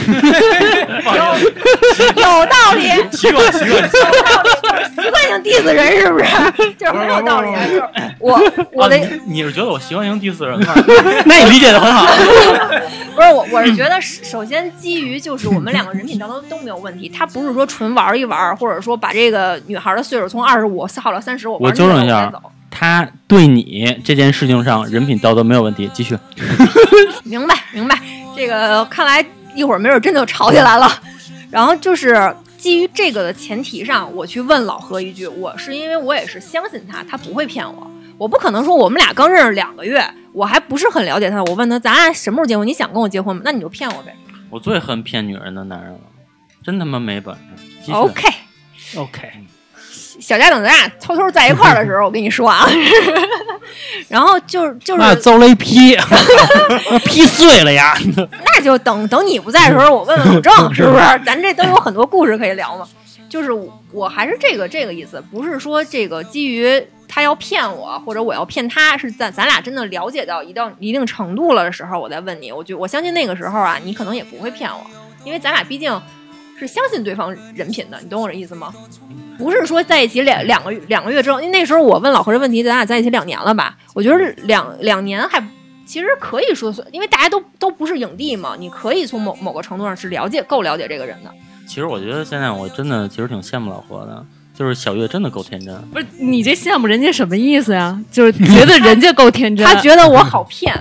[1.05, 1.25] 有
[2.15, 3.67] 有道理，习惯性
[5.43, 6.25] diss 人是不是？
[6.77, 7.83] 就是很有道理啊，就是
[8.19, 8.39] 我
[8.73, 10.73] 我的啊你你是觉得我习惯性 diss 人吗？
[11.25, 12.05] 那你理解的很好。
[13.13, 22.31] 不是我，我是觉得首先基于就是我们两个人品道德都没有问题，他不是说纯玩一玩，或者说把这个女孩的岁数从二十五耗到三十，我我纠正一下。
[22.73, 26.17] 他对你这件事情上人品道德没有问题，继续。
[27.23, 27.99] 明白明白，
[28.35, 30.89] 这个看来一会儿没准真就吵起来了。
[31.51, 37.91] 然后就是基于这个的前提上，我去问老何一句，我是因为我也是相信他，他不会骗我。
[38.17, 42.65] 我不可能说我们俩刚认识两个月，我还不是很了解他，我问他咱俩什么时候结婚？
[42.65, 43.41] 你想跟我结婚吗？
[43.43, 44.15] 那你就骗我呗。
[44.49, 45.99] 我最恨骗女人的男人了，
[46.63, 47.65] 真他妈没本事。
[47.81, 49.29] 继续 OK，OK，
[50.19, 52.67] 小家等咱俩偷偷在一块儿的时候，我跟你说啊，
[54.07, 55.97] 然后就是就是那遭雷劈，
[57.05, 57.97] 劈碎了呀！
[58.45, 61.21] 那就等等你不在的时候，我问问老郑，是不是？
[61.25, 62.87] 咱这都有很多故事可以聊嘛。
[63.29, 63.49] 就是
[63.93, 72.51] 我还是这个这个意思，不是说这个基于他要骗我，或者我要骗他，是在咱俩真的了解到一到一定程度了的时候，我再问你。
[72.51, 74.85] 我就我相信那个时候啊，你可能也不会骗我，
[75.23, 75.89] 因为咱俩毕竟
[76.67, 78.71] 是相信对方人品的，你懂我这意思吗？
[79.35, 83.75] 不是说在一起两两个月两个月之后，因为那时候我问老何这问题，咱俩在一起两年了吧？
[83.95, 85.43] 我觉得两两年还
[85.87, 91.31] 其实可以说算，因为大家都都不是影帝嘛，你可以从某某个程度上是了解够了解这个人的。
[91.67, 95.75] 其实我觉得现在我真的其实挺羡慕老何的，就是小月真的够天真。
[95.91, 97.99] 不是你这羡慕人家什么意思呀？
[98.11, 100.71] 就是觉得人家够天真，他觉得我好骗，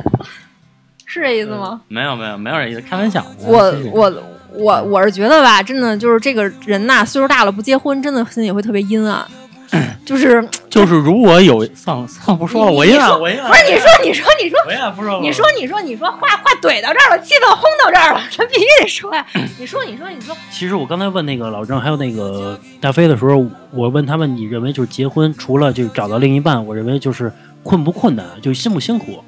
[1.06, 1.80] 是这意思吗？
[1.88, 3.24] 没有没有没有这意思，开玩笑。
[3.38, 4.12] 我我
[4.54, 9.26] 我我是觉得吧，真的就是这个人呐，岁数大了不结婚，真的心里会特别阴暗。
[10.04, 15.20] 就是就是如果有算了算了不说了，我阴暗我阴暗不是你说你说你说我阴暗不说了。
[15.20, 19.24] 你说你说你说话话怼到这儿了，气氛轰到这儿了，这必须得说 呀！
[19.60, 27.32] 你说你说你说，其实我刚才问那个老郑还有那个大飞的时候，我问他们，你认为就是结婚除了就是找到另一半，我认为就是
[27.62, 29.22] 困不困难，就辛不辛苦？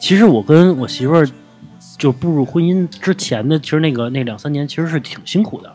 [0.00, 1.28] 其实我跟我媳妇儿
[2.04, 5.72] 就步入婚姻之前的，其实那个那两三年其实是挺辛苦的，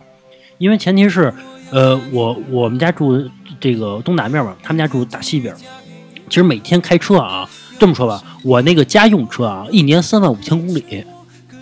[0.60, 1.34] 因为前提是，
[1.72, 3.28] 呃，我我们家住
[3.60, 5.58] 这个东南面嘛，他们家住大西边儿。
[6.30, 11.04] 其实每天开车啊，这么说吧，我那个家用车啊，一年三万五千公里。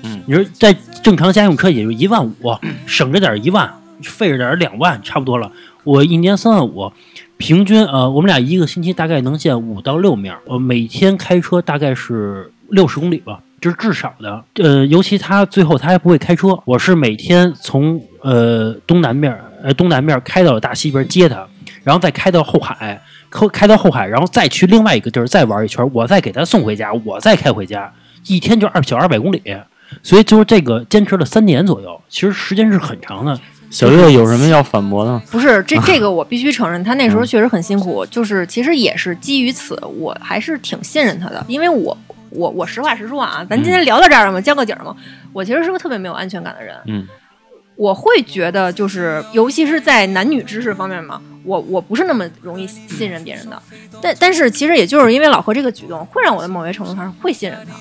[0.03, 2.33] 嗯你说在正常家用车也就一万五，
[2.85, 5.49] 省着点儿一万，费着点儿两万，差不多了。
[5.85, 6.91] 我一年三万五，
[7.37, 10.41] 平均呃，我们俩一个星期大概能见五到六面儿。
[10.45, 14.43] 我每天开车大概是六十公里吧，这是至少的。
[14.55, 21.45] 呃，尤其他最后他还不会开车，我是每天从呃东南面儿呃东南面儿开到大西边儿接他，
[21.83, 27.91] 然后再开到后海，开开到后海，然后再去另外一个地儿再玩一圈儿，我再给他送回家，我再开回家，
[28.27, 29.41] 一天就二小二百公里。
[30.03, 33.39] 所以就是这个坚持了三年左右，其实时间是很长的。
[33.69, 35.17] 小月有什么要反驳的？
[35.31, 41.97] 不是这 这个我必须承认，他那时候确实很辛苦，就是其实也是基于此，我还是挺信任他的，因为我
[42.29, 44.95] 我我实话实说啊，咱今天聊到这儿了嘛，交个底儿嘛，
[45.33, 47.07] 我其实是个特别没有安全感的人，嗯，
[47.75, 53.61] 我会觉得就是，尤其是在男女之事方面嘛，我我不是那么容易信任别人的。
[54.01, 57.73] 但但是其实也就是因为老何这个举动，会让我的某些程度上会信任他，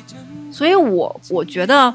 [0.53, 1.93] 所以我我觉得，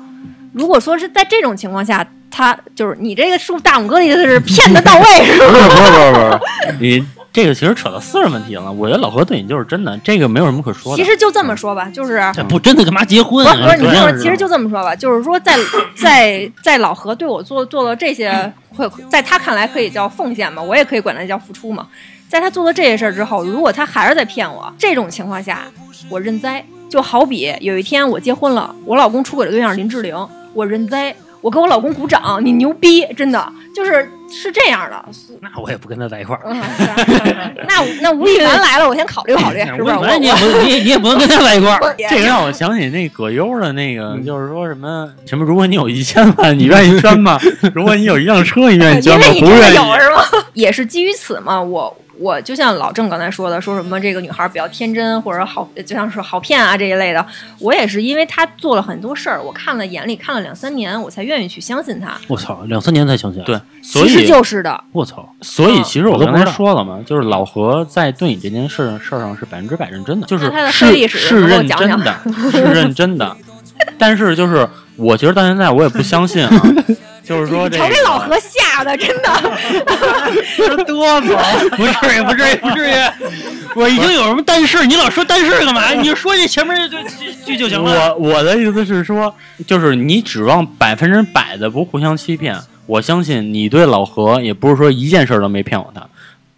[0.53, 5.47] 如果说是在这种情况下，他就是你这个竖大拇哥的意思是骗的到位是吧？
[5.51, 8.71] 不是不是不是不是，你这个其实扯到私人问题了。
[8.71, 11.03] 我觉得老何对你就是真的，这个没有什么可说的。
[11.03, 13.53] 其实就这么说吧，就是这不真的干嘛结婚啊？
[13.53, 15.57] 不是不是，其实就这么说吧，就是说在
[15.95, 21.87] 在在老何对我做做了这些，会在他看来可以叫奉献嘛，我也可以管它叫付出嘛。
[22.27, 25.63] 在他做了这些事儿之后，如果他还是在骗我，这种情况下，
[26.09, 26.63] 我认栽。
[26.89, 30.13] 就好比有一天我结婚了，我老公出轨的对象是林志玲，
[30.53, 35.05] 我认栽，我给我老公鼓掌，你牛逼，真的就是是这样的。
[35.39, 36.41] 那我也不跟他在一块儿。
[37.67, 39.95] 那那吴亦凡来了，我先考虑考虑，是不是？
[39.95, 41.95] 我也不你你也不能跟他在一块儿。
[42.09, 47.39] 这个让我想起那葛优的那个，就是说什么什么，如果你有一千万， 你愿意捐吗？
[47.73, 49.25] 如果你有一辆车，你愿意捐吗？
[49.39, 49.75] 不愿意。
[49.75, 50.23] 有是吗？
[50.53, 57.25] 也是基于此嘛，我我就像老郑刚才说的，说什么这个女孩比较天真或者好，就像是好骗啊这一类的，
[57.59, 62.15] 我也是因为她做了很多事儿，我看了眼里看了两三年，我才愿意去相信她。
[62.27, 63.43] 我操，两三年才相信。
[63.43, 72.15] 对，所其实以就是的，我操，所以其实我刚才说了嘛，就是老何在对你这件事事儿上是百分之百认真的，就是他的是黑历史是认讲讲真的，
[72.51, 73.35] 是认真的。
[73.97, 76.51] 但是就是我其实到现在我也不相信啊，
[77.31, 80.83] 就是说这瞅给个老何吓的，真的。
[80.83, 81.37] 多走，
[81.77, 82.93] 不至于，不至于，不至于。
[83.73, 85.93] 我已经有什么但是，你老说但是干嘛？
[85.93, 86.97] 你就说这前面这
[87.45, 88.13] 句就行了。
[88.15, 89.33] 我我的意思是说，
[89.65, 96.05] 就是你指望百分之百的不互相欺骗，我相信你对老何也不是说一件事儿都没骗过他。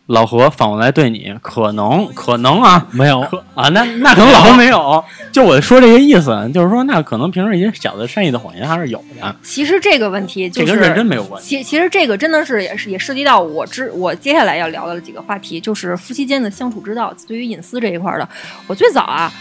[0.08, 11.58] 老何反过来对你，可能可能啊，没有，可啊，那那可能老何没有，就我说这个意思，就是说那可能平时一些小的善意的谎言还是有的，其实这个问题就是这跟认真没有关系。
[11.58, 18.28] 其其实这个真的是也是也涉及到我之我接下来要聊的几个话题，就是夫妻间的相处之道，对于隐私这一块儿的。
[18.68, 19.32] 我最早啊，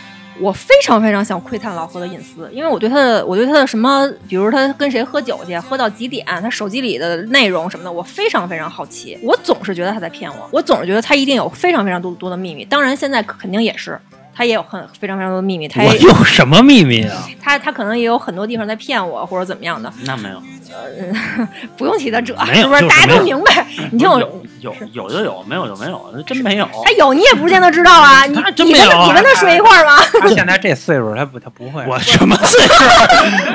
[0.41, 9.19] 我非常非常想窥探老何的隐私，因为我对他的我对他的什么，比如他跟谁喝酒去，喝到几点，他手机里的内容什么的，我非常非常好奇。
[9.23, 12.65] 我总是觉得他在骗我，我总是觉得他一定有非常非常多多的秘密。
[12.65, 13.99] 当然，现在肯定也是。
[14.35, 17.29] 他也有很非常非常多的秘密，他有什么秘密啊？
[17.39, 20.43] 他他可能也有很多地方在骗我或者怎么样的，那没有，
[21.77, 22.89] 不用提他这，没有是不是？
[22.89, 23.67] 大家都明白。
[23.91, 26.69] 你听我有有有就有，没有就没有，真没有。
[26.85, 29.99] 他有你也不见得知道啊，你真你跟没有啊你跟他睡一块儿吗？
[30.21, 31.85] 他现在这岁数，他不他不会。
[31.87, 32.75] 我什么岁数？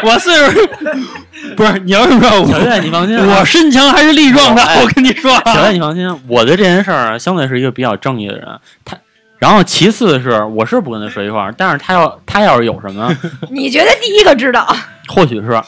[0.04, 0.68] 我岁数
[1.56, 4.62] 不是你要是说小我，月，你放心啊，我身强还是力壮的。
[4.64, 8.46] 哎我跟你说啊，小月，你放心，我对这件事儿啊相对是一个比较正义的人。
[8.84, 8.98] 他，
[9.40, 13.16] 然后其次是我是不跟他睡一块儿，但是他要他要是有什么，
[13.52, 14.68] 你觉得第一个知道？
[15.08, 15.62] 或许是，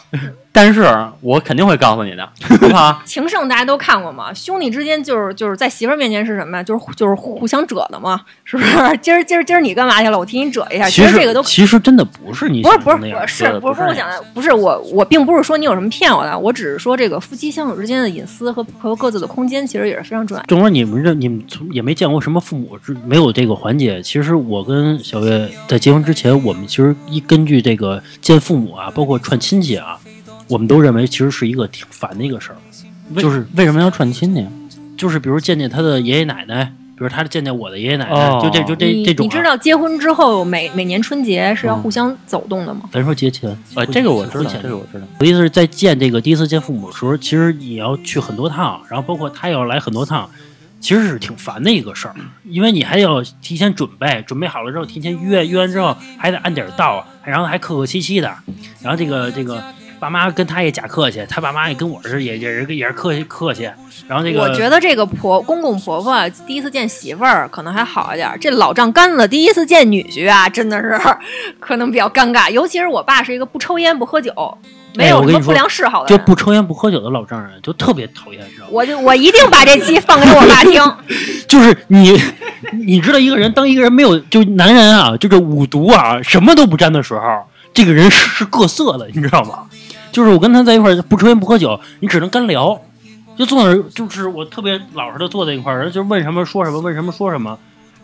[0.51, 0.83] 但是
[1.21, 3.01] 我肯定会告诉你的，好不好？
[3.05, 6.63] 情圣大家都看过嘛，兄弟之间就是就是在媳妇儿面前是什么呀？
[6.63, 8.69] 就是就是互相褶的嘛，是不是？
[9.01, 10.17] 今儿今儿今儿你干嘛去了？
[10.17, 10.89] 我替你褶一下。
[10.89, 20.47] 其实实这个都其实真的不是你不是不是不是不是我想的，不是我我并不是说你有什么骗我的，我只是说这个夫妻相处之间的隐私和和各自的空间其实也是非常重要的。
[20.47, 24.01] 正说你们这你们从也没见过什么父母是没有这个环节。
[24.01, 29.99] 其实我跟小月在结婚之前，我们其实一根据这个见父母啊，包括串亲戚啊，
[30.49, 32.57] 我们都认为其实是一个挺烦的一个事儿。
[33.15, 34.45] 就是为什么要串亲戚？
[34.97, 39.27] 就是比如见见他的爷爷奶奶，比如他见见我的爷爷奶奶，哦就这就这这种、啊。
[39.27, 42.81] 你知道结婚之后每每年春节是要互相走动的吗？
[42.91, 45.07] 咱说节前，呃，这个我知道，这个我知道。
[45.17, 50.29] 我的意思是在见这个第一次见父母的时候，其实你要去很多趟，然后包括他也要来很多趟，
[50.79, 58.31] 其实是挺烦的一个事儿，因为你还要提前准备，准备好了之后提前约，约完之后还得按点儿到，然后还客客气气的，
[58.81, 59.63] 然后这个这个
[59.99, 63.69] 爸妈跟他也假客气，他爸妈也跟我是也也是也是客气客气，
[64.07, 70.99] 然后那个我觉得这个婆公公婆婆啊第一次见媳妇儿可能还好一点儿，这老丈干子第一次见女婿啊，真的是
[71.59, 72.49] 可能比较尴尬。
[72.49, 74.33] 尤其是我爸是一个不抽烟不喝酒，
[74.95, 78.71] 没有什么不良嗜好的就，不抽烟不喝酒的老丈人就特别讨厌，你知道吗？
[78.71, 80.81] 我就我一定把这期放给我爸听。
[81.47, 82.19] 就是你，
[82.71, 87.21] 你知道一个人，当一个人没有，就男人啊，这个五毒啊，什么都不沾的时候，
[87.73, 89.65] 这个人是是各色的，你知道吗？
[90.11, 92.79] 就是我跟他在一块儿，不抽烟不喝酒，你只能干聊，
[93.37, 97.57] 就坐那儿，就是我特别老实的坐在一块儿，就问什么说什么，问什么说什么。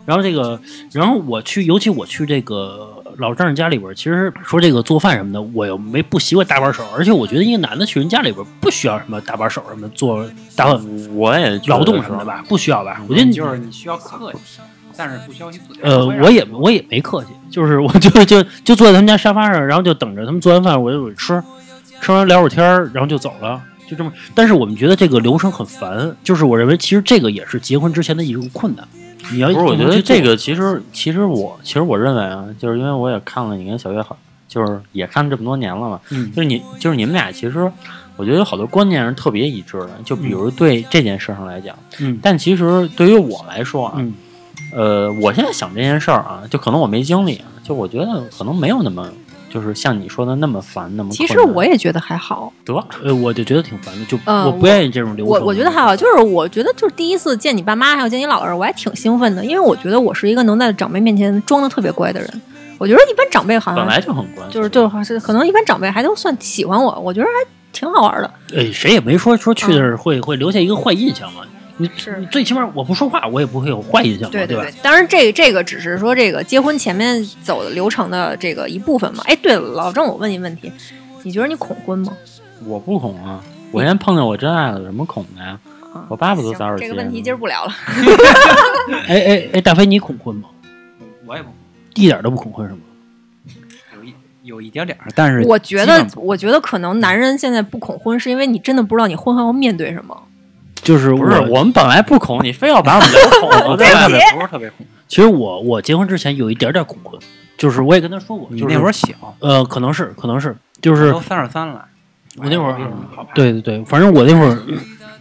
[0.04, 0.60] 然后这个，
[0.92, 10.80] 然后我去，尤其我去这个老丈人家里边儿，其实说这个做饭什么的，我又没不习惯搭把手，而且我觉得一个男的去人家里边儿不需要什么搭把手什么做搭饭
[11.12, 13.02] 我也劳动是什么的吧，不需要吧？
[13.08, 14.60] 我觉得你就是你需要客气，
[14.96, 21.42] 但是不消息自然呃，我也我也没客气，就是我就就就坐在他们家沙发上，然后就等着他们做完饭，我就吃，
[22.00, 24.12] 吃完聊会儿天儿，然后就走了，就这么。
[24.34, 28.86] 但是我们觉得这个流程很烦，就是我认为其实这个也是结婚之前的一个困难。
[29.32, 34.16] 你要不是，我觉得这个其实其实我其实我认为啊，就是因为我也看了你跟小月好
[34.46, 37.70] 就是也看这么多年了嘛，嗯就是你就是你们俩其实。
[38.18, 44.14] 我觉得有好多观念是特别一致的，就比如对这件事上来讲，嗯但其实对于我来说啊，嗯
[44.72, 49.06] 呃，我现在想这件事儿啊，就可能我没经历，就我觉得可能没有那么，
[49.56, 55.32] 就是像你说的那么烦，那么其实我也觉得还好，得呃，我就觉得挺烦的，就嗯我不愿意这种流程。
[55.32, 62.42] 我我觉得还好，就是我觉得就是第一次见你爸妈还有见你姥姥，我还挺兴奋的，因为我觉得我是一个能在长辈面前装的特别乖的人。
[62.76, 68.30] 我觉得一般长辈好像本来就很乖，就是就是可能一般长辈还都算喜欢我，我觉得还挺好玩的。
[68.54, 71.40] 哎，谁也没说说去那儿会、会留下一个坏印象嘛。
[71.78, 74.74] 你是你最起码我不说话，我也不会有坏印象嘛，对吧对对，？
[74.82, 79.22] 当然这这个只是说这个结婚前面走的流程的这个一部分嘛。
[79.26, 80.72] 哎，对了，老郑，我问你问题，
[81.22, 82.16] 你觉得你恐婚吗？
[82.64, 85.58] 我不恐啊，我现在碰见我真爱了，有什么恐的呀？
[85.92, 87.72] 啊我爸爸都行早点结这个问题今儿不聊了。
[89.08, 90.48] 哎哎哎，大飞，你恐婚吗？
[91.26, 91.48] 我也不
[91.94, 92.80] 一点都不恐婚是吗？
[93.94, 100.22] 有一有一点点儿，但是我觉得我觉得可能男人现在不恐婚，是因为你真的不知道你婚后要面对什么。
[100.86, 104.06] 就是不是，我们本来不恐，你非要把我们聊恐了， 我对吧？
[104.34, 107.18] 不是特别恐，其实我我结婚之前有一点点恐婚，
[107.58, 109.08] 就是我也跟他说过，你就是那会儿小，
[109.40, 111.84] 呃，可能是可能是就是都三十三了，
[112.36, 112.78] 我那会儿？
[113.34, 114.56] 对对对，反正我那会儿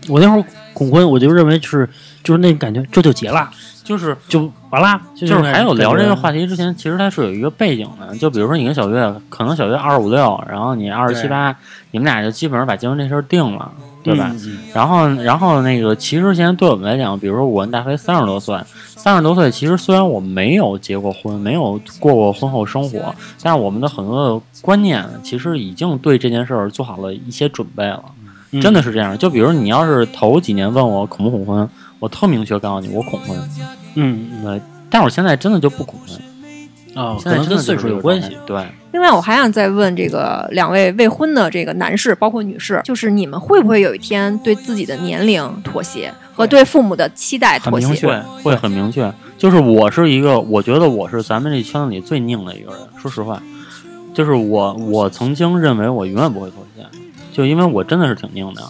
[0.08, 0.46] 我那会儿
[0.76, 1.90] 恐婚，我就认为是
[2.24, 3.50] 就是那感觉这就结了，
[3.84, 8.16] 就是就完了，就就是还有聊这个话题，之前，其实它是有一个背景的。
[8.18, 11.56] 就比如说你跟小月，可能小月二十五六，然后你二十七八，
[11.92, 13.72] 你们俩就基本上把结婚这事儿定了，
[14.06, 14.32] 对吧？
[14.74, 18.56] 然后，然后那个，其实现在对我们来讲，比如说我跟大飞三十多岁，
[18.96, 28.04] 三十多岁，其实虽然我没有结过婚，没有过过婚后生活，但是我们的很多的观念，其实已经对这件事儿做好了一些准备了。
[28.52, 29.18] 嗯真的是这样。
[29.18, 31.68] 就比如你要是头几年问我恐不恐婚，
[32.00, 33.38] 我特明确告诉你我恐婚。
[33.96, 36.18] 嗯嗯呃，但我现在真的就不恐婚，
[36.96, 38.36] 啊，现在真的可能跟岁数有关系。。
[38.48, 47.86] 对，另外，我还想再问这个两位未婚的这个男士，包括女士，就是你们会不会有一天对自己的年龄妥协和对父母的期待妥协？
[47.86, 49.14] 很明确会会很明确。
[49.38, 52.80] 就是我是一个，我觉得我是咱们这圈子里最拧的一个人。
[52.98, 53.42] 说实话，
[54.14, 56.84] 就是我我曾经认为我永远不会妥协，
[57.34, 58.62] 就因为我真的是挺拧的。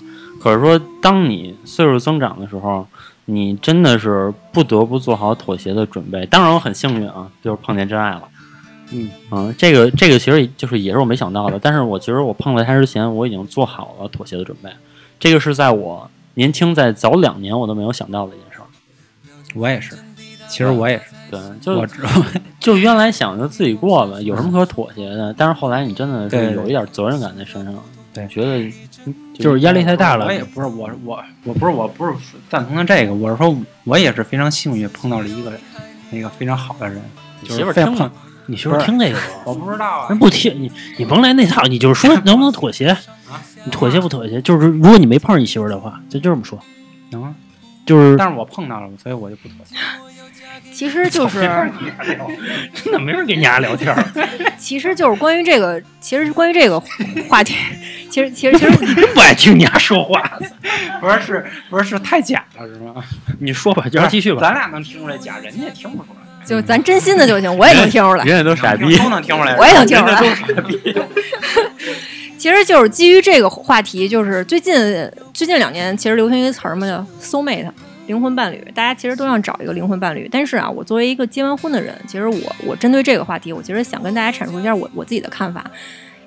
[0.42, 2.88] 可是说，当你岁数增长的时候，
[3.26, 6.26] 你真的是不得不做好妥协的准备。
[6.28, 8.24] 当然，我很幸运啊，就是碰见真爱了。
[8.92, 14.70] 嗯嗯，这个这个其实就是也是我没想到的，但是我其实我碰到他之前，我已经做好了妥协的准备。
[15.20, 18.66] 这个是在我年轻在早两年我都没有想到的一件事儿。
[19.56, 19.96] 我也是，
[20.48, 21.86] 其实我也是，对，就
[22.60, 25.34] 就原来想着自己过吧，有什么可妥协的？
[25.36, 27.74] 但是后来你真的对是有一点责任感在身上，
[28.14, 28.72] 对觉得
[29.34, 32.14] 就是压力太大了我也不是我我我不是我不是
[32.50, 35.52] 赞同的这个，我是说我也是非常幸运碰到了一个
[36.12, 37.02] 那个非常好的人，
[37.42, 38.12] 你就媳妇儿听吗是非常碰，
[38.48, 39.50] 你媳妇儿听这个不？
[39.52, 42.96] 我不知道啊人，不听你，你甭来那套，你就是说能不能妥协？
[43.66, 44.42] 你妥协不妥协？
[44.42, 46.60] 就是如果你没碰上你媳妇儿的话，就就这么说，
[47.12, 47.34] 能啊，
[47.86, 49.76] 就是但是我碰到了，所以我就不妥协。
[50.72, 51.40] 其实就是，
[52.74, 54.04] 真的没人跟你俩聊天儿。
[54.58, 56.80] 其实就是关于这个，其实是关于这个
[57.30, 57.56] 话题，
[58.10, 60.40] 其实其实其实真不爱听你俩说话。
[61.00, 63.04] 不是是不是是太假了是吗？
[63.40, 64.40] 你说吧，就让继续吧。
[64.42, 68.24] 咱俩能听出来假，人家听不出来，就是咱真心的就行，我也能听出来。
[68.26, 68.98] 人家都傻逼。
[68.98, 70.96] 都能听出来，我也能听出来人都傻逼。
[72.38, 74.76] 其实就是基于这个话题，就是最近
[75.34, 77.72] 最近两年其实流行一个词儿嘛，叫 soul mate。
[78.08, 85.64] 灵魂伴侣，大家其实都想找一个灵魂伴侣，但是啊，我作为一个结完婚的人，其实我我针对这个话题，我其实想跟大家阐述一下我我自己的看法。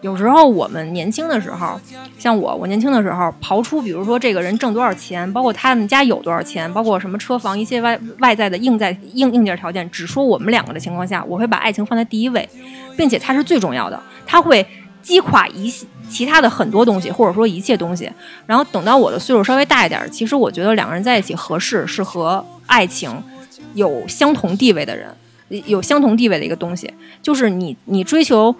[0.00, 1.80] 有时候我们年轻的时候，
[2.18, 12.48] 像我，我年轻的时候，刨出比如说这个人挣多少钱，包括他们家有多少钱，包括什么车房一些外外在的硬在硬硬件条件，只说我们两个的情况下，我会把爱情放在第一位，
[12.96, 14.64] 并且它是最重要的，它会
[15.08, 15.72] 击垮一
[16.06, 18.12] 其他的很多东西，或者说一切东西。
[18.44, 23.10] 然后等到我的岁数稍微大一点，其实我觉得两个人在一起合适是和爱情
[23.72, 25.08] 有相同地位的人，
[25.64, 26.92] 有相同地位的一个东西，
[27.22, 28.54] 就是你你追求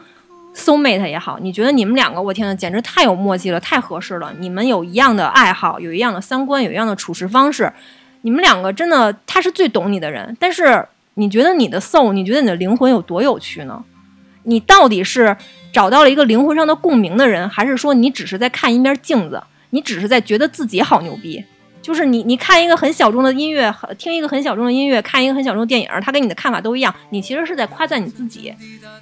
[0.56, 7.70] soul mate 也好，你觉得你们两个我天呐，简直太有默契了，太合适了，你们有一样的爱好，有一样的三观，有一样的处事方式，
[8.22, 10.82] 你们两个真的他是最懂你的人，但是
[11.14, 13.84] 你觉得你的 soul，你觉得你的灵魂有多有趣呢？
[14.48, 15.36] 你到底是
[15.72, 21.44] 找到了一个灵魂上的共鸣的人，还是说你只是在看一面镜子，你只是在觉得自己好牛逼？
[21.82, 28.52] 就是你，你看一个很小众的音乐，听一个很小众的音乐，看一个很小众的电影，他跟你的看法都一样，你其实是在夸赞你自己，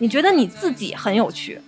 [0.01, 1.61] 你觉得你自己很有趣。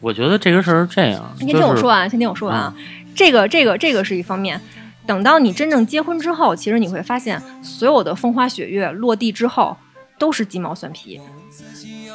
[0.00, 2.74] 我觉得这个事儿是这样，先听我说完，先听我说完啊。
[3.14, 4.60] 这个，这个，这个是一方面。
[5.06, 9.76] 等到你真正结婚之后，其实你会发现，所有的风花雪月落地之后，
[10.18, 11.20] 都是鸡毛蒜皮，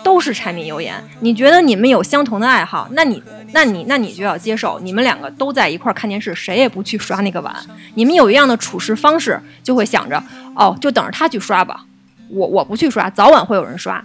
[0.07, 1.03] 都是柴米油盐。
[1.19, 7.53] 你觉得你们有相同的爱好，那你那你那你就要接受，你们两个都在一块儿看电视，谁也不去刷那个碗。
[7.95, 10.23] 你们有一样的处事方式，就会想着
[10.55, 11.83] 哦，就等着他去刷吧，
[12.29, 14.01] 我我不去刷，早晚会有人刷。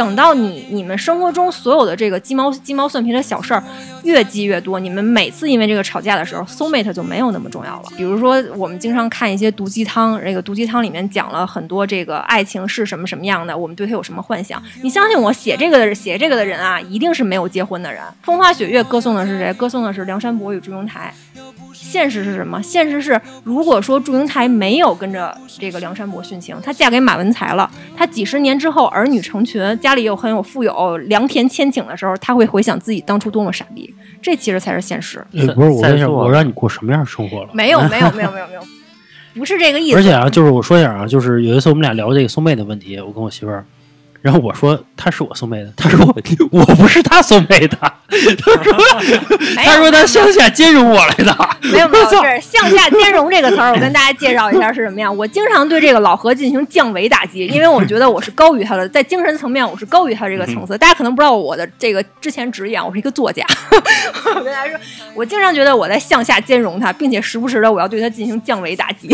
[0.00, 3.62] 等到你你们生活中所有的这个鸡毛鸡毛蒜皮的小事儿
[4.02, 7.88] 越积越多，你们每次因为这个吵架的时候，soul mate 就没有那么重要了。
[7.98, 14.62] 比如说，我们经常看一些毒鸡汤，这个毒鸡汤里面讲了很多这个爱情是什么什么样的，我们对他有什么幻想。
[14.82, 18.02] 你相信我，写这个的写这个的人啊，一定是没有结婚的人。
[18.22, 19.52] 风花雪月歌颂的是谁？
[19.52, 21.12] 歌颂的是梁山伯与祝英台。
[21.82, 22.62] 现实是什么？
[22.62, 33.92] 现实是，如果说祝英台没有跟着这个梁山伯殉情，她嫁给马文才了，她几十年之后儿女成群，家里又很有富有，良田千顷的时候，她会回想自己当初多么傻逼。
[34.22, 35.24] 这其实才是现实。
[35.32, 37.48] 呃不是我跟你说，在座我让你过什么样的生活了？
[37.52, 38.60] 没有，没有，没有，没有，没有，
[39.34, 39.96] 不是这个意思。
[39.96, 43.64] 而且啊，就是我说一下啊，就是有一次我们俩聊这个送妹的问题，我跟我媳妇儿，
[44.22, 46.06] 然后我说他是我送妹的，他说
[46.52, 47.76] 我不是他送妹的，
[48.10, 48.72] 他说
[49.56, 51.36] 他说他向下兼容我来的，
[51.72, 55.14] 没有没有， 是向下兼容这个词儿，我跟大家介绍一下是什么样。
[55.16, 60.76] 我经常对这个老何进行降维打击，因为我觉得我是高于他的，在精神层面我是高于他这个层次。
[60.76, 63.44] 大家可能不知道我的这个之前职业啊，我是一个作家。
[64.24, 64.78] 我跟大家说，
[65.14, 69.08] 我经常觉得我在向下兼容他，并且时不时的我要对他进行降维打击。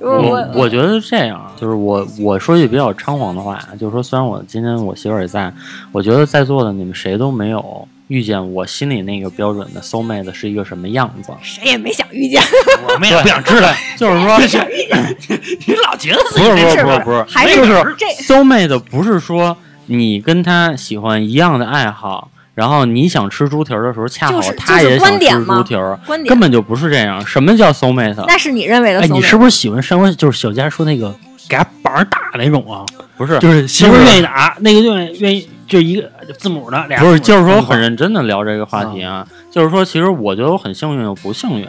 [0.00, 5.52] 我我我我觉得是这样，就是我我说句比较猖狂的话，就是说，虽然我今天我媳妇儿也在，
[5.92, 11.32] 我觉得在座的你们谁都没有遇见我心里那个标准的 soul mate 是一个什么样子。
[11.42, 12.42] 谁也没想遇见，
[12.88, 14.38] 我们也不想知道， 就是说，
[15.66, 27.24] 你老觉得自不己是不是是不是不是，还是就是这 soul mate 不是说你跟他喜欢一样的爱好，然后你想吃猪蹄儿的时候，恰好就是他也想吃猪蹄儿，根本就不是这样。
[27.26, 28.22] 什么叫 soul mate？
[28.28, 31.14] 那是你认为的你是不是喜欢上回就是小佳说那个
[31.48, 32.84] 给他板儿打那种啊？
[33.16, 37.04] 不是就是媳妇儿愿意打，那个愿意愿意就一个字母的俩字。
[37.04, 41.66] 不是，就是说很认认真的聊这个话题啊，就是说，其实我觉得我很幸运又不幸运，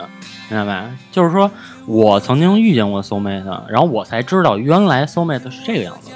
[0.50, 0.90] 明白吧？
[1.12, 1.50] 就是说
[1.86, 6.16] 我曾经遇见过 soul mate，然后我才知道原来 soul mate 是这个样子的。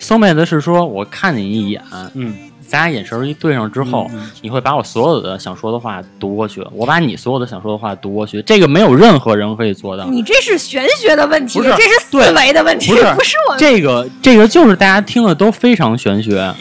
[0.00, 1.82] soul mate 是说我看你一眼，
[2.14, 2.34] 嗯，
[2.68, 4.30] 咱俩眼神一对上之后，嗯嗯。
[4.42, 10.04] 你会把我所有的想说的话读过去，我把你所有的想说的话读过去，这个没有任何人可以做到。
[10.06, 16.54] 你这是玄学的问题，不是这是思维的问题，不是不是我这个这个就是大家听的都非常玄学，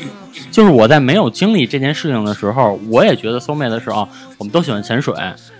[0.49, 5.13] 就是我在没有经历这件事情的时候，我也觉得 soul mate 是啊，我们都喜欢潜水，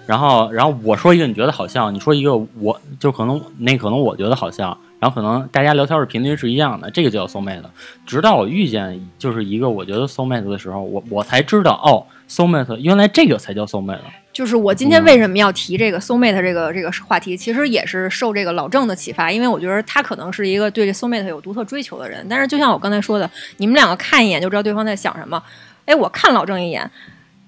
[0.05, 7.61] 然后然后我说一个你觉得好笑，你说一个我就可能那可能我觉得好笑，然后可能大家聊天的频率是一样的，这个叫 soul mate。
[8.05, 13.99] 直到我遇见就是一个我觉得 soul mate 的时候，我我才知道哦，soul mate 原来这个才叫 soul mate。
[14.33, 22.25] 就是我今天为什么要提这个 soul mate 这个这个话题，其实也是受这个老郑的启发，因为我觉得他可能是一个对这 soul mate 有独特追求的人。
[22.27, 25.41] 但是就像我刚才说的，你们两个看一眼就知道对方在想什么。
[25.85, 26.89] 哎，我看老郑一眼，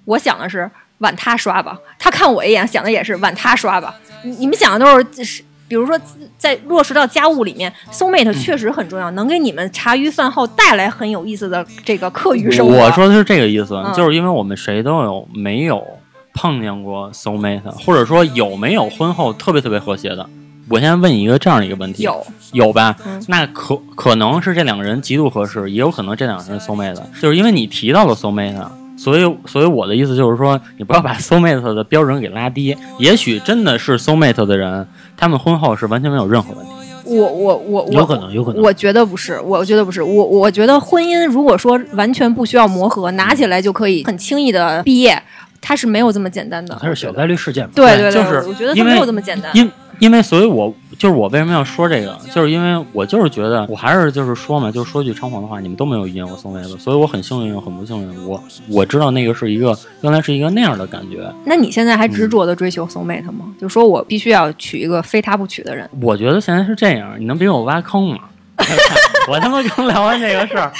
[0.05, 0.69] 我想的是
[0.99, 3.95] 碗他刷吧，他看我一眼想的也是碗他刷吧。
[4.23, 5.43] 你你们想的都是是。
[5.69, 5.97] 比如说，
[6.37, 12.73] 在落实到家务里面，soul mate 确实很重要，能给你们茶余饭后带来很有意思的这个课余生活。
[12.73, 15.85] 我说的是这个意思，嗯就是因为我们谁都有没有
[16.33, 20.27] 碰见过 soul mate，或者说有没有婚后特别特别和谐的？
[20.67, 22.95] 我先问你一个这样的一个问题，有有吧？
[23.05, 28.67] 嗯那可可能是这两个人极度合适，也有可能这两个人是 soul mate，就是因为你提到了 soul mate。
[28.97, 32.75] 所以，所以我的意思就是说，你不要把 soul mate 的标准给拉低。
[32.97, 34.85] 也许真的是 soul mate 的人，
[35.19, 36.71] 他们婚后是完全没有任何问题。
[37.05, 45.19] 我我我我有可能有可能我觉得不是，我觉得不是，我我觉得婚姻如果说完全不需要磨合，拿起来就可以很轻易的毕业，
[45.59, 46.77] 它是没有这么简单的。
[46.79, 47.67] 它是小概率事件。
[47.73, 49.51] 对对对，就是我觉得它没有这么简单。
[49.55, 49.69] 因
[49.99, 58.27] 因为，所以我就是我为什么要说这个，就是因为我就是觉得，我还是就是说嘛，就说句猖狂的话，你们都没有遇见过宋威子，所以我很幸运又很不幸运。
[58.27, 61.29] 我我知道那个是一个原来是一个那样的感觉。
[61.45, 63.53] 那你现在还执嗯着的追求 soul mate 吗？
[63.59, 65.89] 就说我必须要娶一个非他不娶的人。
[66.01, 68.19] 我觉得现在是这样，你能给我挖坑吗？
[69.27, 70.71] 我他妈刚聊完这个事儿，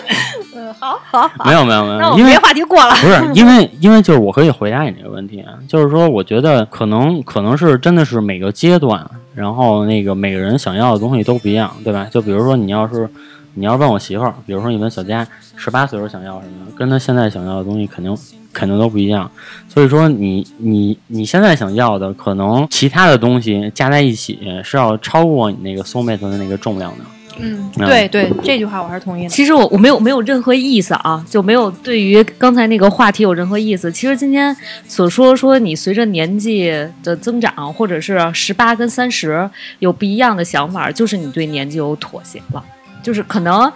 [0.56, 2.94] 嗯，好好好，没有没有没有，因为那我们别话题过了。
[2.96, 12.06] 不是因为因为就是我可以回答你这个问题，啊就是说我觉得可能可能是真的是每个阶段，然后那个每个人想要的东西都不一样，对吧？
[12.10, 13.08] 就比如说你要是
[13.54, 15.26] 你要问我媳妇儿，比如说你问小佳
[15.56, 18.16] 十八岁时候想要什么，跟她现在想要的东西肯定
[18.52, 19.30] 肯定都不一样，
[19.68, 27.04] 所以说你你你现在想要的，可能其他的东西加在一起是要超过你那个 soul mate 的那个重量的。
[27.38, 29.28] 嗯，嗯对对，这句话我还是同意的。
[29.28, 33.90] 其实我我没有没有任何意思啊，就没有对于刚才那个话题有任何意思。
[33.90, 34.54] 其实今天
[34.86, 36.70] 所说说你随着年纪
[37.02, 42.64] 的增长，或者是十八跟三十有不一样的想法，就是你对年纪有妥协了，
[43.02, 43.72] 就是可能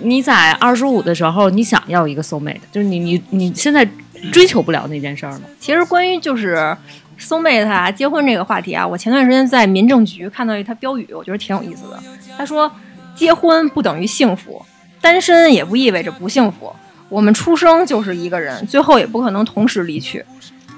[0.00, 3.86] 你在二十五的时候，你想要一个 soul mate，就是你你你现在
[4.32, 5.42] 追求不了那件事儿吗？
[5.60, 6.76] 其实关于就是
[7.18, 12.02] 松妹啊结婚这个话题啊，我前段时间在民政局看到一条标语，我觉得挺有意思的。
[12.36, 12.70] 他说
[13.14, 14.64] ：“结婚不等于幸福，
[15.00, 16.72] 单身也不意味着不幸福。
[17.08, 20.24] 我们出生就是一个人，最后也不可能同时离去。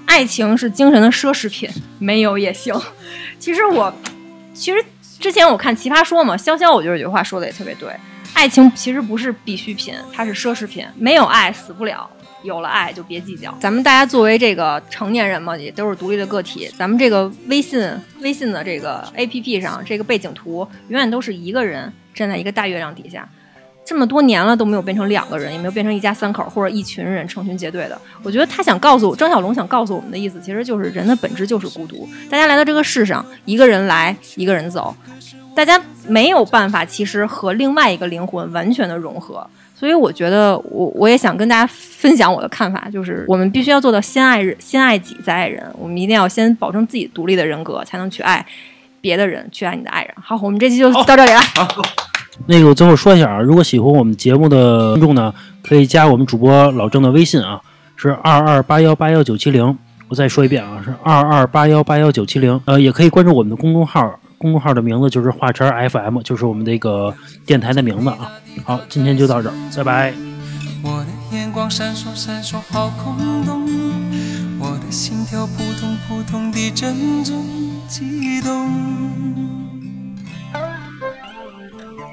[0.05, 1.68] 爱情是精神的奢侈品，
[1.99, 2.74] 没有也行。
[3.39, 3.93] ”其实我，
[4.55, 4.84] 其实
[5.18, 7.89] 之前我看《奇葩说》嘛，潇潇我觉得有句话说的也特别对，
[8.34, 10.87] 爱情其实不是必需品，它是奢侈品。
[10.97, 12.09] 没有爱死不了，
[12.43, 13.57] 有了爱就别计较。
[13.61, 16.70] 咱们大家作为这个成年人嘛，也都是独立的个体。
[16.76, 17.89] 咱们这个微信
[18.20, 23.29] 微信的这个 A P P 上，这个背景图永远都是一个人站在一个大月亮底下。
[23.85, 27.97] 这么多年了都没有变成两个人，也没有变成一家三口或者一群人成群结队的。
[28.25, 32.09] 我觉得他想告诉我，张小龙想告诉我们的意思，其实就是人的本质就是孤独。
[32.29, 34.93] 大家来到这个世上，一个人来，一个人走，
[35.55, 39.49] 大家没有办法，其实和另外一个灵魂完全的融合。
[39.77, 45.64] 所以我觉得，我我也想跟大家分享我的看法，就是我们必须要做到先爱人，先爱己，再爱人。
[45.79, 48.45] 我们一定要先保证自己独立的人格，才能去爱
[49.07, 50.12] 别的人，去爱你的爱人。
[50.20, 51.38] 好，我们这期就到这里了。
[51.38, 51.68] 好
[52.46, 55.32] 那个我最后说一下啊，如果喜欢我们节目的听众呢，
[55.62, 57.61] 可以加我们主播老郑的微信啊，
[57.94, 59.78] 是二二八幺八幺九七零。
[60.09, 62.61] 我再说一遍啊，是二二八幺八幺九七零。
[62.64, 67.14] 呃，也可以关注我们的公众号，公众号的名字就是画圈 FM，就是我们这个
[67.46, 68.32] 电台的名字啊。
[68.64, 70.14] 好，今天就到这儿，拜拜。
[70.82, 73.62] 我的眼光闪烁闪烁，好空洞。
[74.59, 77.36] 我的心跳扑通扑通地阵阵
[77.89, 78.70] 激动。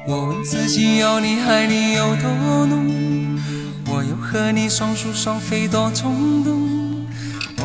[0.08, 2.30] 我问自己要你爱你有多
[2.68, 3.40] 浓，
[3.88, 7.08] 我又和你双宿双飞多冲动。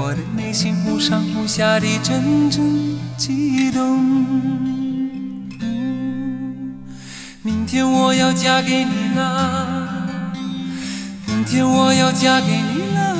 [0.00, 3.98] 我的内心忽上忽下的阵阵悸动。
[7.42, 10.08] 明天我要嫁给你了，
[11.26, 13.16] 明天我要嫁给你了。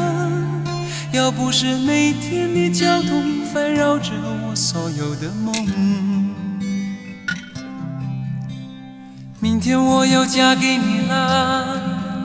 [1.12, 4.10] 要不是每天的交通烦扰着
[4.46, 5.54] 我所有的梦，
[9.40, 12.22] 明天我要嫁给你了，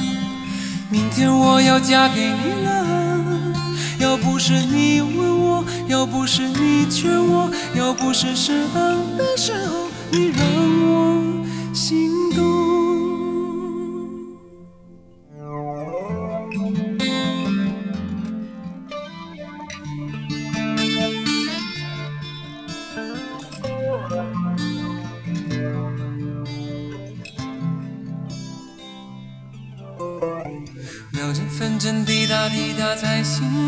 [0.90, 3.54] 明天我要嫁给你了。
[4.00, 10.46] 要不是你问我，要不是你劝我，要不是适当的时候你让
[10.90, 12.53] 我心动。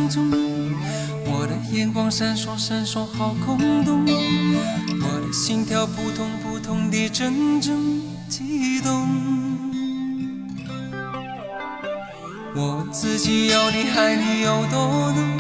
[0.08, 7.76] 我的眼光闪烁闪烁好空洞，我的心跳扑通扑通地阵阵
[8.30, 9.08] 悸动。
[12.56, 15.38] 我自己要你爱你有多浓，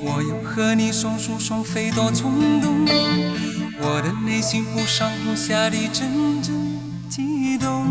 [0.00, 2.86] 我要和你双宿双飞多冲动，
[3.78, 6.54] 我的内心忽上忽下地阵阵
[7.10, 7.86] 悸动。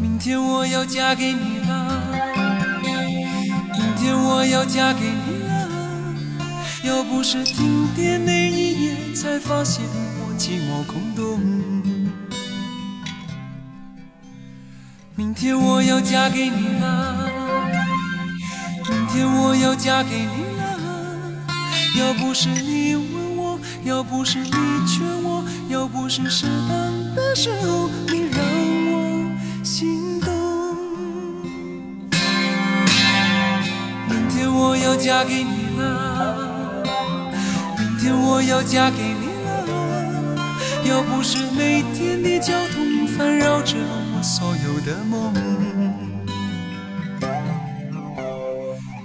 [0.00, 1.97] 明天我要嫁给你了，明
[4.08, 5.68] 天我要嫁给你了。
[6.82, 11.38] 要不是停电那一夜，才发现我寂寞空洞。
[15.14, 17.28] 明天我要嫁给你了，
[18.88, 20.64] 明天我要嫁给你了。
[21.98, 24.50] 要不是你问我，要不是你
[24.86, 28.27] 劝我，要不是适当的时候你
[34.88, 36.82] 要嫁给你了，
[37.78, 39.66] 明天我要嫁给你了。
[40.82, 45.34] 要不是每天的交通烦扰着我所有的梦，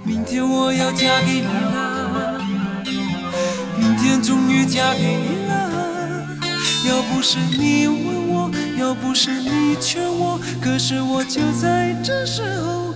[0.02, 2.40] 明天我要嫁给你了，
[3.78, 5.52] 明天终于嫁给你了。
[6.88, 12.94] 要不是你问我，要不是你劝我，可是我就在这时候。